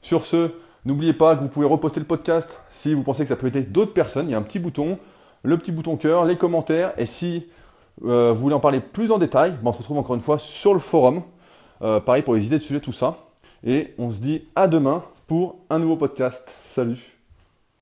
Sur 0.00 0.26
ce, 0.26 0.52
n'oubliez 0.84 1.12
pas 1.12 1.36
que 1.36 1.40
vous 1.40 1.48
pouvez 1.48 1.66
reposter 1.66 2.00
le 2.00 2.06
podcast 2.06 2.60
si 2.70 2.94
vous 2.94 3.02
pensez 3.02 3.22
que 3.22 3.28
ça 3.28 3.36
peut 3.36 3.48
aider 3.48 3.62
d'autres 3.62 3.92
personnes. 3.92 4.28
Il 4.28 4.32
y 4.32 4.34
a 4.34 4.38
un 4.38 4.42
petit 4.42 4.58
bouton, 4.58 4.98
le 5.42 5.56
petit 5.58 5.72
bouton 5.72 5.96
cœur, 5.96 6.24
les 6.24 6.36
commentaires. 6.36 6.92
Et 6.98 7.06
si 7.06 7.46
euh, 8.04 8.32
vous 8.34 8.40
voulez 8.40 8.54
en 8.54 8.60
parler 8.60 8.80
plus 8.80 9.10
en 9.12 9.18
détail, 9.18 9.52
ben, 9.62 9.70
on 9.70 9.72
se 9.72 9.78
retrouve 9.78 9.98
encore 9.98 10.14
une 10.14 10.22
fois 10.22 10.38
sur 10.38 10.72
le 10.72 10.80
forum. 10.80 11.22
Euh, 11.82 12.00
pareil 12.00 12.22
pour 12.22 12.34
les 12.34 12.46
idées 12.46 12.58
de 12.58 12.62
sujet, 12.62 12.80
tout 12.80 12.92
ça. 12.92 13.18
Et 13.64 13.94
on 13.98 14.10
se 14.10 14.20
dit 14.20 14.44
à 14.56 14.68
demain 14.68 15.02
pour 15.26 15.56
un 15.70 15.78
nouveau 15.78 15.96
podcast. 15.96 16.54
Salut 16.64 17.19